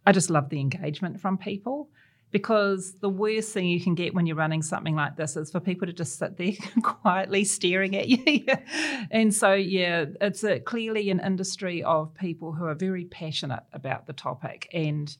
I 0.06 0.12
just 0.12 0.30
love 0.30 0.48
the 0.48 0.60
engagement 0.60 1.20
from 1.20 1.38
people 1.38 1.88
because 2.30 2.94
the 3.00 3.08
worst 3.08 3.52
thing 3.52 3.66
you 3.66 3.80
can 3.80 3.96
get 3.96 4.14
when 4.14 4.26
you're 4.26 4.36
running 4.36 4.62
something 4.62 4.94
like 4.94 5.16
this 5.16 5.36
is 5.36 5.50
for 5.50 5.58
people 5.58 5.88
to 5.88 5.92
just 5.92 6.20
sit 6.20 6.36
there 6.36 6.52
quietly 6.82 7.42
staring 7.42 7.96
at 7.96 8.06
you. 8.06 8.46
and 9.10 9.34
so, 9.34 9.54
yeah, 9.54 10.04
it's 10.20 10.44
a, 10.44 10.60
clearly 10.60 11.10
an 11.10 11.18
industry 11.18 11.82
of 11.82 12.14
people 12.14 12.52
who 12.52 12.64
are 12.64 12.74
very 12.76 13.06
passionate 13.06 13.64
about 13.72 14.06
the 14.06 14.12
topic 14.12 14.68
and 14.72 15.16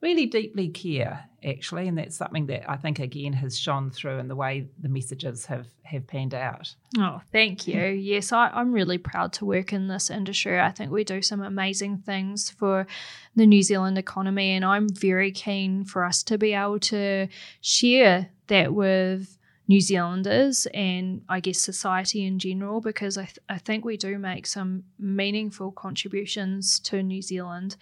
really 0.00 0.26
deeply 0.26 0.68
care 0.68 1.24
actually 1.44 1.88
and 1.88 1.96
that's 1.96 2.16
something 2.16 2.46
that 2.46 2.68
i 2.70 2.76
think 2.76 2.98
again 2.98 3.32
has 3.32 3.58
shone 3.58 3.90
through 3.90 4.18
in 4.18 4.28
the 4.28 4.36
way 4.36 4.66
the 4.80 4.88
messages 4.88 5.46
have 5.46 5.66
have 5.82 6.06
panned 6.06 6.34
out. 6.34 6.72
Oh 6.98 7.20
thank 7.32 7.66
you. 7.66 7.80
Yes 8.10 8.32
I, 8.32 8.48
i'm 8.48 8.72
really 8.72 8.98
proud 8.98 9.32
to 9.34 9.44
work 9.44 9.72
in 9.72 9.88
this 9.88 10.10
industry. 10.10 10.60
I 10.60 10.70
think 10.70 10.92
we 10.92 11.02
do 11.02 11.20
some 11.22 11.42
amazing 11.42 11.98
things 11.98 12.50
for 12.50 12.86
the 13.34 13.46
new 13.46 13.62
zealand 13.62 13.98
economy 13.98 14.50
and 14.50 14.64
i'm 14.64 14.88
very 14.88 15.32
keen 15.32 15.84
for 15.84 16.04
us 16.04 16.22
to 16.24 16.38
be 16.38 16.52
able 16.52 16.78
to 16.80 17.28
share 17.60 18.30
that 18.48 18.74
with 18.74 19.38
New 19.70 19.80
Zealanders 19.80 20.66
and 20.74 21.22
I 21.28 21.38
guess 21.38 21.60
society 21.60 22.26
in 22.26 22.40
general, 22.40 22.80
because 22.80 23.16
I, 23.16 23.26
th- 23.26 23.38
I 23.48 23.58
think 23.58 23.84
we 23.84 23.96
do 23.96 24.18
make 24.18 24.44
some 24.48 24.82
meaningful 24.98 25.70
contributions 25.70 26.80
to 26.80 27.04
New 27.04 27.22
Zealand. 27.22 27.76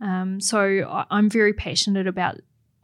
Um, 0.00 0.40
so 0.40 0.60
I, 0.88 1.04
I'm 1.10 1.28
very 1.28 1.52
passionate 1.52 2.06
about 2.06 2.36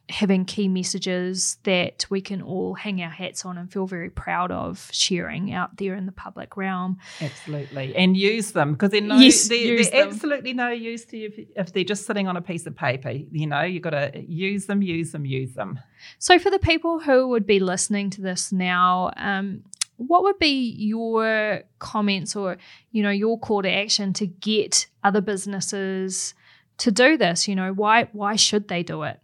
having 0.08 0.44
key 0.44 0.68
messages 0.68 1.58
that 1.64 2.06
we 2.08 2.20
can 2.20 2.40
all 2.40 2.74
hang 2.74 3.02
our 3.02 3.10
hats 3.10 3.44
on 3.44 3.58
and 3.58 3.70
feel 3.70 3.86
very 3.86 4.08
proud 4.08 4.50
of 4.50 4.88
sharing 4.90 5.52
out 5.52 5.76
there 5.76 5.94
in 5.94 6.06
the 6.06 6.12
public 6.12 6.56
realm. 6.56 6.98
Absolutely. 7.20 7.94
And 7.94 8.16
use 8.16 8.52
them 8.52 8.72
because 8.72 8.90
they're, 8.90 9.02
no, 9.02 9.16
yes, 9.18 9.48
they're, 9.48 9.82
they're 9.82 10.06
absolutely 10.06 10.54
no 10.54 10.70
use 10.70 11.04
to 11.06 11.18
you 11.18 11.30
if, 11.36 11.46
if 11.56 11.72
they're 11.72 11.84
just 11.84 12.06
sitting 12.06 12.26
on 12.26 12.36
a 12.36 12.42
piece 12.42 12.66
of 12.66 12.74
paper. 12.74 13.10
You 13.10 13.46
know, 13.46 13.62
you've 13.62 13.82
got 13.82 13.90
to 13.90 14.12
use 14.26 14.66
them, 14.66 14.82
use 14.82 15.12
them, 15.12 15.26
use 15.26 15.52
them. 15.52 15.78
So, 16.18 16.38
for 16.38 16.50
the 16.50 16.58
people 16.58 17.00
who 17.00 17.28
would 17.28 17.46
be 17.46 17.60
listening 17.60 18.08
to 18.10 18.22
this 18.22 18.50
now, 18.50 19.10
um, 19.16 19.62
what 19.98 20.22
would 20.22 20.38
be 20.38 20.70
your 20.78 21.62
comments 21.80 22.34
or 22.34 22.56
you 22.92 23.02
know 23.02 23.10
your 23.10 23.38
call 23.38 23.62
to 23.62 23.70
action 23.70 24.12
to 24.12 24.26
get 24.26 24.86
other 25.02 25.20
businesses 25.20 26.34
to 26.78 26.92
do 26.92 27.16
this 27.16 27.48
you 27.48 27.56
know 27.56 27.72
why 27.72 28.04
why 28.12 28.36
should 28.36 28.68
they 28.68 28.84
do 28.84 29.02
it 29.02 29.20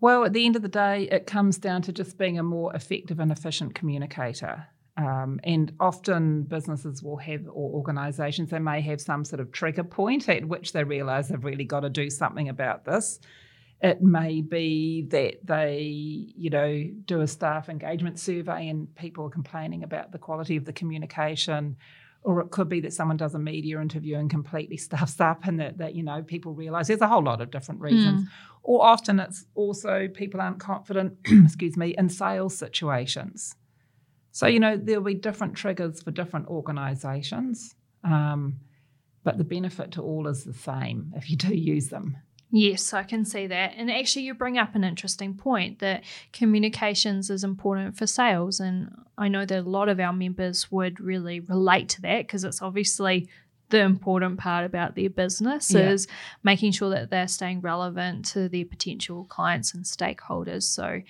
well, 0.00 0.24
at 0.24 0.32
the 0.32 0.44
end 0.44 0.56
of 0.56 0.62
the 0.62 0.68
day, 0.68 1.08
it 1.10 1.26
comes 1.26 1.58
down 1.58 1.82
to 1.82 1.92
just 1.92 2.18
being 2.18 2.38
a 2.38 2.42
more 2.42 2.74
effective 2.74 3.18
and 3.18 3.32
efficient 3.32 3.74
communicator. 3.74 4.66
Um, 4.98 5.40
and 5.44 5.72
often 5.78 6.44
businesses 6.44 7.02
will 7.02 7.18
have, 7.18 7.46
or 7.46 7.70
organisations, 7.72 8.50
they 8.50 8.58
may 8.58 8.80
have 8.80 9.00
some 9.00 9.24
sort 9.24 9.40
of 9.40 9.52
trigger 9.52 9.84
point 9.84 10.28
at 10.28 10.46
which 10.46 10.72
they 10.72 10.84
realise 10.84 11.28
they've 11.28 11.44
really 11.44 11.64
got 11.64 11.80
to 11.80 11.90
do 11.90 12.08
something 12.08 12.48
about 12.48 12.84
this. 12.84 13.18
It 13.82 14.00
may 14.00 14.40
be 14.40 15.06
that 15.10 15.46
they, 15.46 15.82
you 15.82 16.48
know, 16.48 16.82
do 17.04 17.20
a 17.20 17.26
staff 17.26 17.68
engagement 17.68 18.18
survey 18.18 18.68
and 18.68 18.94
people 18.94 19.26
are 19.26 19.30
complaining 19.30 19.82
about 19.82 20.12
the 20.12 20.18
quality 20.18 20.56
of 20.56 20.64
the 20.64 20.72
communication 20.72 21.76
or 22.26 22.40
it 22.40 22.50
could 22.50 22.68
be 22.68 22.80
that 22.80 22.92
someone 22.92 23.16
does 23.16 23.36
a 23.36 23.38
media 23.38 23.80
interview 23.80 24.18
and 24.18 24.28
completely 24.28 24.76
stuffs 24.88 25.20
up 25.20 25.46
and 25.46 25.60
that, 25.60 25.78
that 25.78 25.94
you 25.94 26.02
know 26.02 26.22
people 26.22 26.52
realize 26.52 26.88
there's 26.88 27.00
a 27.00 27.08
whole 27.08 27.22
lot 27.22 27.40
of 27.40 27.50
different 27.50 27.80
reasons. 27.80 28.22
Mm. 28.22 28.28
or 28.64 28.84
often 28.84 29.20
it's 29.20 29.46
also 29.54 30.08
people 30.08 30.40
aren't 30.40 30.58
confident 30.58 31.16
excuse 31.24 31.76
me 31.76 31.94
in 31.96 32.10
sales 32.10 32.58
situations. 32.58 33.54
So 34.32 34.46
you 34.46 34.60
know 34.60 34.76
there'll 34.76 35.02
be 35.02 35.14
different 35.14 35.54
triggers 35.54 36.02
for 36.02 36.10
different 36.10 36.48
organizations 36.48 37.74
um, 38.04 38.58
but 39.24 39.38
the 39.38 39.44
benefit 39.44 39.92
to 39.92 40.02
all 40.02 40.26
is 40.26 40.44
the 40.44 40.52
same 40.52 41.12
if 41.16 41.30
you 41.30 41.36
do 41.36 41.54
use 41.54 41.88
them 41.88 42.16
Yes, 42.50 42.92
I 42.92 43.02
can 43.02 43.24
see 43.24 43.48
that. 43.48 43.74
And 43.76 43.90
actually, 43.90 44.22
you 44.22 44.34
bring 44.34 44.56
up 44.56 44.74
an 44.74 44.84
interesting 44.84 45.34
point 45.34 45.80
that 45.80 46.04
communications 46.32 47.28
is 47.28 47.42
important 47.42 47.96
for 47.96 48.06
sales. 48.06 48.60
And 48.60 48.90
I 49.18 49.28
know 49.28 49.44
that 49.44 49.58
a 49.58 49.68
lot 49.68 49.88
of 49.88 49.98
our 49.98 50.12
members 50.12 50.70
would 50.70 51.00
really 51.00 51.40
relate 51.40 51.88
to 51.90 52.02
that 52.02 52.26
because 52.26 52.44
it's 52.44 52.62
obviously 52.62 53.28
the 53.70 53.80
important 53.80 54.38
part 54.38 54.64
about 54.64 54.94
their 54.94 55.10
business 55.10 55.72
yeah. 55.72 55.90
is 55.90 56.06
making 56.44 56.70
sure 56.70 56.90
that 56.90 57.10
they're 57.10 57.26
staying 57.26 57.60
relevant 57.60 58.24
to 58.24 58.48
their 58.48 58.64
potential 58.64 59.24
clients 59.24 59.74
and 59.74 59.84
stakeholders. 59.84 60.62
So 60.62 61.00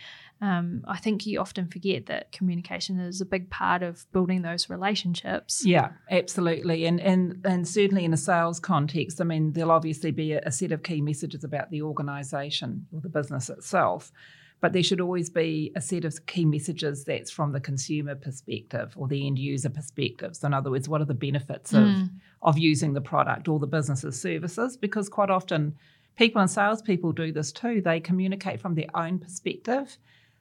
um, 0.43 0.83
I 0.87 0.99
think 0.99 1.25
you 1.27 1.41
often 1.41 1.67
forget 1.69 2.07
that 2.07 2.31
communication 2.33 2.99
is 3.01 3.21
a 3.21 3.25
big 3.25 3.49
part 3.51 3.83
of 3.83 4.05
building 4.13 4.43
those 4.43 4.69
relationships. 4.69 5.65
Yeah, 5.65 5.91
absolutely, 6.11 6.85
and 6.87 7.01
and 7.01 7.41
and 7.45 7.67
certainly 7.67 8.05
in 8.05 8.13
a 8.13 8.19
sales 8.19 8.61
context, 8.61 9.21
I 9.21 9.25
mean, 9.25 9.53
there'll 9.53 9.71
obviously 9.71 10.11
be 10.11 10.33
a, 10.33 10.41
a 10.45 10.53
set 10.53 10.73
of 10.73 10.83
key 10.83 11.01
messages 11.01 11.43
about 11.45 11.71
the 11.71 11.83
organisation 11.83 12.87
or 12.93 13.01
the 13.01 13.09
business 13.09 13.49
itself. 13.51 14.13
but 14.59 14.73
there 14.73 14.83
should 14.83 15.03
always 15.03 15.29
be 15.29 15.71
a 15.77 15.81
set 15.83 16.05
of 16.07 16.25
key 16.25 16.45
messages 16.47 17.05
that's 17.05 17.31
from 17.31 17.53
the 17.53 17.61
consumer 17.61 18.15
perspective 18.15 18.95
or 18.97 19.07
the 19.07 19.27
end 19.27 19.39
user 19.39 19.69
perspective. 19.69 20.35
So, 20.35 20.47
in 20.47 20.55
other 20.55 20.71
words, 20.71 20.89
what 20.89 21.03
are 21.03 21.05
the 21.07 21.13
benefits 21.29 21.75
of, 21.75 21.85
Mm. 21.85 22.09
of 22.41 22.57
using 22.59 22.95
the 22.95 23.03
product 23.03 23.49
or 23.49 23.59
the 23.59 23.67
business's 23.67 24.19
services? 24.19 24.77
Because 24.79 25.11
quite 25.11 25.29
often, 25.29 25.75
people 26.17 26.41
and 26.41 26.51
salespeople 26.51 27.13
do 27.13 27.33
this 27.33 27.53
too. 27.53 27.83
They 27.83 28.01
communicate 28.01 28.59
from 28.63 28.75
their 28.77 28.89
own 28.95 29.19
perspective. 29.19 29.99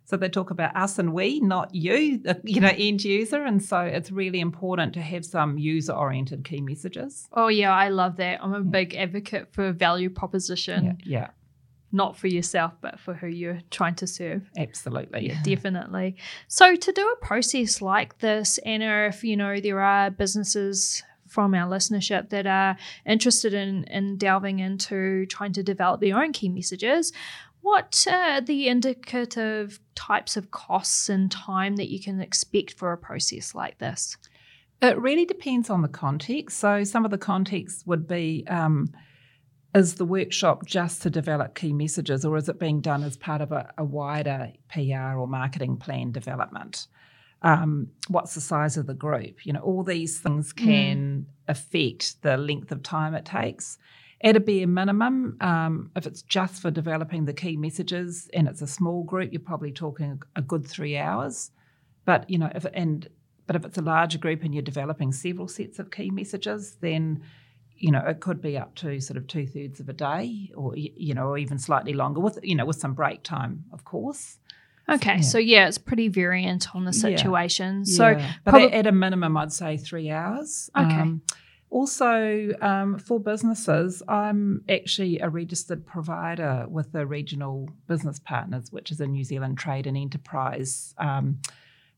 So 0.08 0.18
they 0.18 0.30
talk 0.30 0.52
about 0.52 0.76
us 0.76 1.00
and 1.00 1.14
we, 1.14 1.40
not 1.40 1.74
you, 1.74 2.20
the 2.20 2.40
you 2.44 2.62
know 2.62 2.72
end 2.78 3.04
user, 3.04 3.44
and 3.44 3.64
so 3.64 3.80
it's 3.82 4.12
really 4.12 4.40
important 4.40 4.94
to 4.94 5.02
have 5.02 5.26
some 5.26 5.58
user-oriented 5.58 6.46
key 6.46 6.62
messages. 6.62 7.28
Oh 7.34 7.48
yeah, 7.48 7.74
I 7.74 7.90
love 7.90 8.18
that. 8.18 8.44
I'm 8.44 8.54
a 8.54 8.62
big 8.62 8.94
advocate 8.96 9.48
for 9.52 9.72
value 9.72 10.12
proposition, 10.12 10.86
Yeah, 10.86 10.94
yeah, 11.04 11.28
not 11.92 12.16
for 12.18 12.28
yourself, 12.28 12.74
but 12.82 13.00
for 13.00 13.16
who 13.16 13.28
you're 13.28 13.62
trying 13.72 13.96
to 13.96 14.06
serve. 14.08 14.44
absolutely. 14.58 15.28
Yeah, 15.30 15.42
definitely. 15.44 16.18
So 16.48 16.76
to 16.76 16.92
do 16.92 17.02
a 17.02 17.26
process 17.26 17.82
like 17.82 18.20
this, 18.20 18.60
Anna, 18.60 19.08
if 19.08 19.24
you 19.24 19.36
know 19.36 19.60
there 19.60 19.80
are 19.82 20.12
businesses 20.12 21.02
from 21.28 21.56
our 21.56 21.68
listenership 21.68 22.30
that 22.30 22.46
are 22.46 22.78
interested 23.06 23.54
in 23.54 23.84
in 23.86 24.18
delving 24.18 24.60
into 24.60 25.26
trying 25.26 25.52
to 25.54 25.64
develop 25.64 26.00
their 26.00 26.16
own 26.22 26.32
key 26.32 26.48
messages, 26.50 27.12
what 27.66 28.06
are 28.12 28.42
the 28.42 28.68
indicative 28.68 29.80
types 29.96 30.38
of 30.38 30.52
costs 30.52 31.10
and 31.10 31.32
time 31.32 31.78
that 31.78 31.90
you 31.90 32.00
can 32.00 32.22
expect 32.22 32.74
for 32.74 32.92
a 32.92 32.98
process 32.98 33.56
like 33.56 33.80
this? 33.80 34.18
It 34.84 35.00
really 35.00 35.26
depends 35.26 35.72
on 35.72 35.82
the 35.82 35.88
context. 35.88 36.60
So 36.60 36.84
some 36.84 37.06
of 37.06 37.12
the 37.12 37.18
context 37.18 37.88
would 37.88 38.08
be. 38.08 38.46
Um, 38.48 38.94
is 39.74 39.96
the 39.96 40.06
workshop 40.06 40.66
just 40.66 41.02
to 41.02 41.10
develop 41.10 41.56
key 41.56 41.74
messages, 41.74 42.24
or 42.24 42.38
is 42.38 42.48
it 42.48 42.60
being 42.60 42.80
done 42.80 43.04
as 43.04 43.18
part 43.18 43.42
of 43.42 43.52
a, 43.52 43.74
a 43.78 43.84
wider 43.84 44.54
PR 44.72 45.18
or 45.18 45.28
marketing 45.28 45.76
plan 45.76 46.14
development? 46.14 46.88
Um, 47.42 47.90
what's 48.08 48.36
the 48.36 48.42
size 48.42 48.78
of 48.78 48.86
the 48.86 48.94
group? 48.94 49.46
You 49.46 49.54
know, 49.54 49.60
all 49.60 49.84
these 49.84 50.20
things 50.20 50.54
can 50.54 51.26
affect 51.50 52.22
the 52.22 52.38
length 52.38 52.72
of 52.72 52.84
time 52.84 53.16
it 53.16 53.26
takes. 53.26 53.78
At 54.26 54.36
a 54.36 54.40
bare 54.42 54.66
minimum, 54.68 55.38
um, 55.40 55.92
if 55.96 56.06
it's 56.08 56.24
just 56.24 56.62
for 56.62 56.72
developing 56.72 57.26
the 57.26 57.34
key 57.34 57.56
messages 57.56 58.28
and 58.34 58.48
it's 58.48 58.62
a 58.62 58.68
small 58.68 59.04
group, 59.04 59.32
you're 59.32 59.40
probably 59.40 59.72
talking 59.72 60.22
a 60.36 60.42
good 60.42 60.66
three 60.68 60.98
hours. 60.98 61.52
But 62.06 62.28
you 62.30 62.38
know, 62.40 62.52
if 62.54 62.66
and 62.74 63.08
but 63.48 63.56
if 63.56 63.64
it's 63.64 63.78
a 63.78 63.82
larger 63.84 64.18
group 64.18 64.44
and 64.44 64.54
you're 64.54 64.64
developing 64.64 65.12
several 65.12 65.48
sets 65.48 65.78
of 65.80 65.92
key 65.92 66.10
messages, 66.10 66.78
then 66.82 67.22
you 67.78 67.92
know 67.92 68.00
it 68.00 68.20
could 68.20 68.42
be 68.42 68.58
up 68.58 68.74
to 68.76 69.00
sort 69.00 69.18
of 69.18 69.28
two 69.28 69.46
thirds 69.46 69.80
of 69.80 69.90
a 69.90 69.94
day, 69.94 70.50
or 70.56 70.76
you 70.76 71.14
know, 71.14 71.28
or 71.28 71.38
even 71.38 71.60
slightly 71.60 71.94
longer 71.94 72.20
with 72.20 72.40
you 72.42 72.56
know 72.56 72.66
with 72.66 72.78
some 72.78 72.96
break 72.96 73.22
time, 73.22 73.66
of 73.72 73.86
course. 73.86 74.38
Okay, 74.90 75.16
Yeah. 75.16 75.22
so 75.22 75.38
yeah, 75.40 75.68
it's 75.68 75.78
pretty 75.80 76.08
variant 76.10 76.76
on 76.76 76.86
the 76.86 76.92
Yeah. 76.92 77.18
situation. 77.18 77.86
So 77.86 78.10
Yeah. 78.10 78.34
but 78.44 78.52
prob- 78.52 78.64
at, 78.72 78.74
at 78.74 78.88
a 78.88 78.92
minimum, 78.92 79.36
I'd 79.38 79.52
say 79.54 79.78
three 79.78 80.10
hours. 80.12 80.70
Okay. 80.78 81.14
Also, 81.70 82.52
um, 82.62 82.98
for 83.00 83.20
businesses, 83.20 84.02
I'm 84.08 84.64
actually 84.70 85.20
a 85.20 85.30
registered 85.30 85.86
provider 85.86 86.66
with 86.70 86.92
the 86.92 87.06
Regional 87.06 87.70
Business 87.88 88.20
Partners, 88.20 88.72
which 88.72 88.92
is 88.92 89.02
a 89.02 89.08
New 89.08 89.24
Zealand 89.24 89.58
trade 89.58 89.88
and 89.88 89.98
enterprise 89.98 90.94
um, 90.98 91.40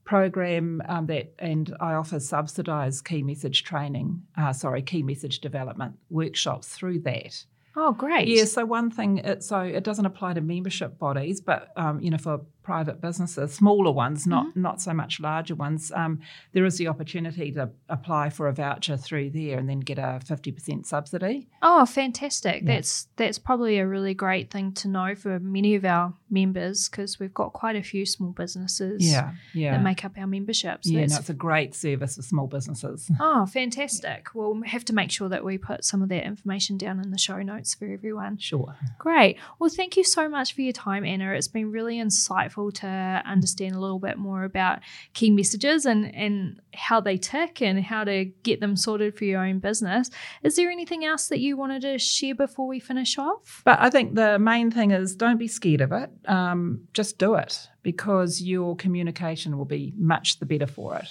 program 0.03 0.81
um, 0.87 1.05
that, 1.07 1.33
and 1.37 1.75
I 1.79 1.93
offer 1.93 2.19
subsidised 2.19 3.05
key 3.05 3.21
message 3.21 3.63
training, 3.63 4.23
uh, 4.37 4.53
sorry, 4.53 4.81
key 4.81 5.03
message 5.03 5.39
development 5.39 5.95
workshops 6.09 6.69
through 6.69 6.99
that. 7.01 7.45
Oh 7.77 7.93
great. 7.93 8.27
Yeah, 8.27 8.45
so 8.45 8.65
one 8.65 8.89
thing, 8.91 9.19
it, 9.19 9.43
so 9.43 9.61
it 9.61 9.83
doesn't 9.83 10.05
apply 10.05 10.33
to 10.33 10.41
membership 10.41 10.99
bodies, 10.99 11.39
but 11.39 11.71
um, 11.77 12.01
you 12.01 12.09
know, 12.09 12.17
for 12.17 12.41
private 12.63 12.99
businesses, 12.99 13.53
smaller 13.53 13.91
ones, 13.91 14.27
not 14.27 14.53
not 14.57 14.81
so 14.81 14.93
much 14.93 15.21
larger 15.21 15.55
ones, 15.55 15.91
um, 15.95 16.19
there 16.51 16.65
is 16.65 16.77
the 16.77 16.87
opportunity 16.87 17.51
to 17.53 17.69
apply 17.87 18.29
for 18.29 18.47
a 18.47 18.53
voucher 18.53 18.97
through 18.97 19.29
there 19.29 19.57
and 19.57 19.69
then 19.69 19.79
get 19.79 19.97
a 19.97 20.19
fifty 20.25 20.51
percent 20.51 20.85
subsidy. 20.85 21.47
Oh, 21.61 21.85
fantastic! 21.85 22.63
Yeah. 22.63 22.75
That's 22.75 23.07
that's 23.15 23.39
probably 23.39 23.77
a 23.77 23.87
really 23.87 24.13
great 24.13 24.51
thing 24.51 24.73
to 24.73 24.87
know 24.89 25.15
for 25.15 25.39
many 25.39 25.75
of 25.75 25.85
our 25.85 26.13
members 26.29 26.89
because 26.89 27.19
we've 27.19 27.33
got 27.33 27.53
quite 27.53 27.75
a 27.75 27.83
few 27.83 28.05
small 28.05 28.31
businesses 28.31 29.09
Yeah, 29.09 29.33
yeah, 29.53 29.71
that 29.71 29.83
make 29.83 30.03
up 30.03 30.17
our 30.17 30.27
membership. 30.27 30.83
So 30.83 30.91
yeah. 30.91 31.01
that's 31.01 31.13
No, 31.13 31.19
it's 31.19 31.29
a 31.29 31.33
great 31.33 31.75
service 31.75 32.15
for 32.15 32.21
small 32.21 32.47
businesses. 32.47 33.09
Oh, 33.19 33.45
fantastic. 33.45 34.29
We'll 34.33 34.61
have 34.63 34.85
to 34.85 34.93
make 34.93 35.11
sure 35.11 35.27
that 35.27 35.43
we 35.43 35.57
put 35.57 35.83
some 35.83 36.01
of 36.01 36.09
that 36.09 36.23
information 36.23 36.77
down 36.77 36.99
in 36.99 37.11
the 37.11 37.17
show 37.17 37.41
notes 37.41 37.73
for 37.73 37.85
everyone. 37.85 38.37
Sure. 38.37 38.75
Great. 38.99 39.37
Well, 39.59 39.69
thank 39.69 39.97
you 39.97 40.03
so 40.03 40.29
much 40.29 40.53
for 40.53 40.61
your 40.61 40.71
time, 40.73 41.03
Anna. 41.03 41.33
It's 41.33 41.47
been 41.47 41.71
really 41.71 41.97
insightful 41.97 42.73
to 42.75 42.87
understand 43.25 43.75
a 43.75 43.79
little 43.79 43.99
bit 43.99 44.17
more 44.17 44.43
about 44.43 44.79
key 45.13 45.31
messages 45.31 45.85
and, 45.85 46.13
and 46.15 46.61
how 46.77 47.01
they 47.01 47.17
tick 47.17 47.61
and 47.61 47.83
how 47.83 48.03
to 48.03 48.25
get 48.43 48.59
them 48.59 48.75
sorted 48.75 49.17
for 49.17 49.25
your 49.25 49.43
own 49.43 49.59
business. 49.59 50.09
Is 50.43 50.55
there 50.55 50.69
anything 50.69 51.03
else 51.03 51.27
that 51.27 51.39
you 51.39 51.57
wanted 51.57 51.81
to 51.81 51.97
share 51.97 52.35
before 52.35 52.67
we 52.67 52.79
finish 52.79 53.17
off? 53.17 53.61
But 53.65 53.79
I 53.81 53.89
think 53.89 54.15
the 54.15 54.39
main 54.39 54.71
thing 54.71 54.91
is 54.91 55.15
don't 55.15 55.37
be 55.37 55.47
scared 55.47 55.81
of 55.81 55.91
it. 55.91 56.09
Um, 56.25 56.87
just 56.93 57.17
do 57.17 57.35
it 57.35 57.67
because 57.81 58.41
your 58.41 58.75
communication 58.75 59.57
will 59.57 59.65
be 59.65 59.93
much 59.97 60.39
the 60.39 60.45
better 60.45 60.67
for 60.67 60.95
it. 60.97 61.07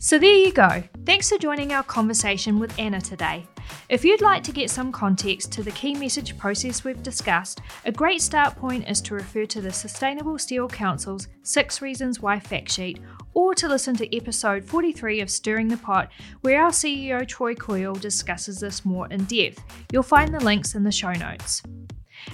So 0.00 0.18
there 0.18 0.34
you 0.34 0.52
go. 0.52 0.84
Thanks 1.04 1.28
for 1.28 1.38
joining 1.38 1.72
our 1.72 1.82
conversation 1.82 2.60
with 2.60 2.76
Anna 2.78 3.00
today. 3.00 3.46
If 3.88 4.04
you'd 4.04 4.20
like 4.20 4.42
to 4.42 4.52
get 4.52 4.68
some 4.68 4.92
context 4.92 5.50
to 5.52 5.62
the 5.62 5.70
key 5.70 5.94
message 5.94 6.36
process 6.36 6.84
we've 6.84 7.02
discussed, 7.02 7.62
a 7.86 7.92
great 7.92 8.20
start 8.20 8.54
point 8.54 8.86
is 8.86 9.00
to 9.00 9.14
refer 9.14 9.46
to 9.46 9.62
the 9.62 9.72
Sustainable 9.72 10.36
Steel 10.36 10.68
Council's 10.68 11.28
6 11.42 11.80
Reasons 11.80 12.20
Why 12.20 12.38
fact 12.38 12.70
sheet 12.70 13.00
or 13.32 13.54
to 13.54 13.66
listen 13.66 13.96
to 13.96 14.14
episode 14.14 14.62
43 14.62 15.22
of 15.22 15.30
Stirring 15.30 15.68
the 15.68 15.78
Pot, 15.78 16.10
where 16.42 16.62
our 16.62 16.70
CEO 16.70 17.26
Troy 17.26 17.54
Coyle 17.54 17.94
discusses 17.94 18.60
this 18.60 18.84
more 18.84 19.06
in 19.08 19.24
depth. 19.24 19.62
You'll 19.90 20.02
find 20.02 20.34
the 20.34 20.44
links 20.44 20.74
in 20.74 20.84
the 20.84 20.92
show 20.92 21.12
notes. 21.12 21.62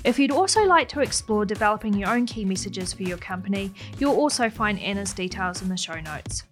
If 0.02 0.18
you'd 0.18 0.32
also 0.32 0.64
like 0.64 0.88
to 0.88 1.02
explore 1.02 1.44
developing 1.44 1.94
your 1.94 2.10
own 2.10 2.26
key 2.26 2.44
messages 2.44 2.92
for 2.92 3.04
your 3.04 3.18
company, 3.18 3.72
you'll 3.98 4.16
also 4.16 4.50
find 4.50 4.80
Anna's 4.80 5.12
details 5.12 5.62
in 5.62 5.68
the 5.68 5.76
show 5.76 6.00
notes. 6.00 6.42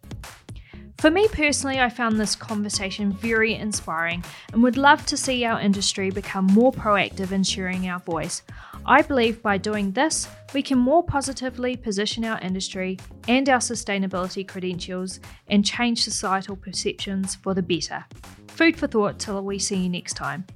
For 1.02 1.10
me 1.10 1.26
personally, 1.26 1.80
I 1.80 1.88
found 1.88 2.20
this 2.20 2.36
conversation 2.36 3.10
very 3.10 3.54
inspiring 3.54 4.22
and 4.52 4.62
would 4.62 4.76
love 4.76 5.04
to 5.06 5.16
see 5.16 5.44
our 5.44 5.58
industry 5.58 6.10
become 6.10 6.46
more 6.46 6.70
proactive 6.70 7.32
in 7.32 7.42
sharing 7.42 7.88
our 7.88 7.98
voice. 7.98 8.44
I 8.86 9.02
believe 9.02 9.42
by 9.42 9.58
doing 9.58 9.90
this, 9.90 10.28
we 10.54 10.62
can 10.62 10.78
more 10.78 11.02
positively 11.02 11.74
position 11.76 12.24
our 12.24 12.38
industry 12.38 13.00
and 13.26 13.48
our 13.48 13.58
sustainability 13.58 14.46
credentials 14.46 15.18
and 15.48 15.64
change 15.64 16.04
societal 16.04 16.54
perceptions 16.54 17.34
for 17.34 17.52
the 17.52 17.62
better. 17.62 18.04
Food 18.46 18.76
for 18.76 18.86
thought 18.86 19.18
till 19.18 19.42
we 19.42 19.58
see 19.58 19.78
you 19.78 19.88
next 19.88 20.14
time. 20.14 20.46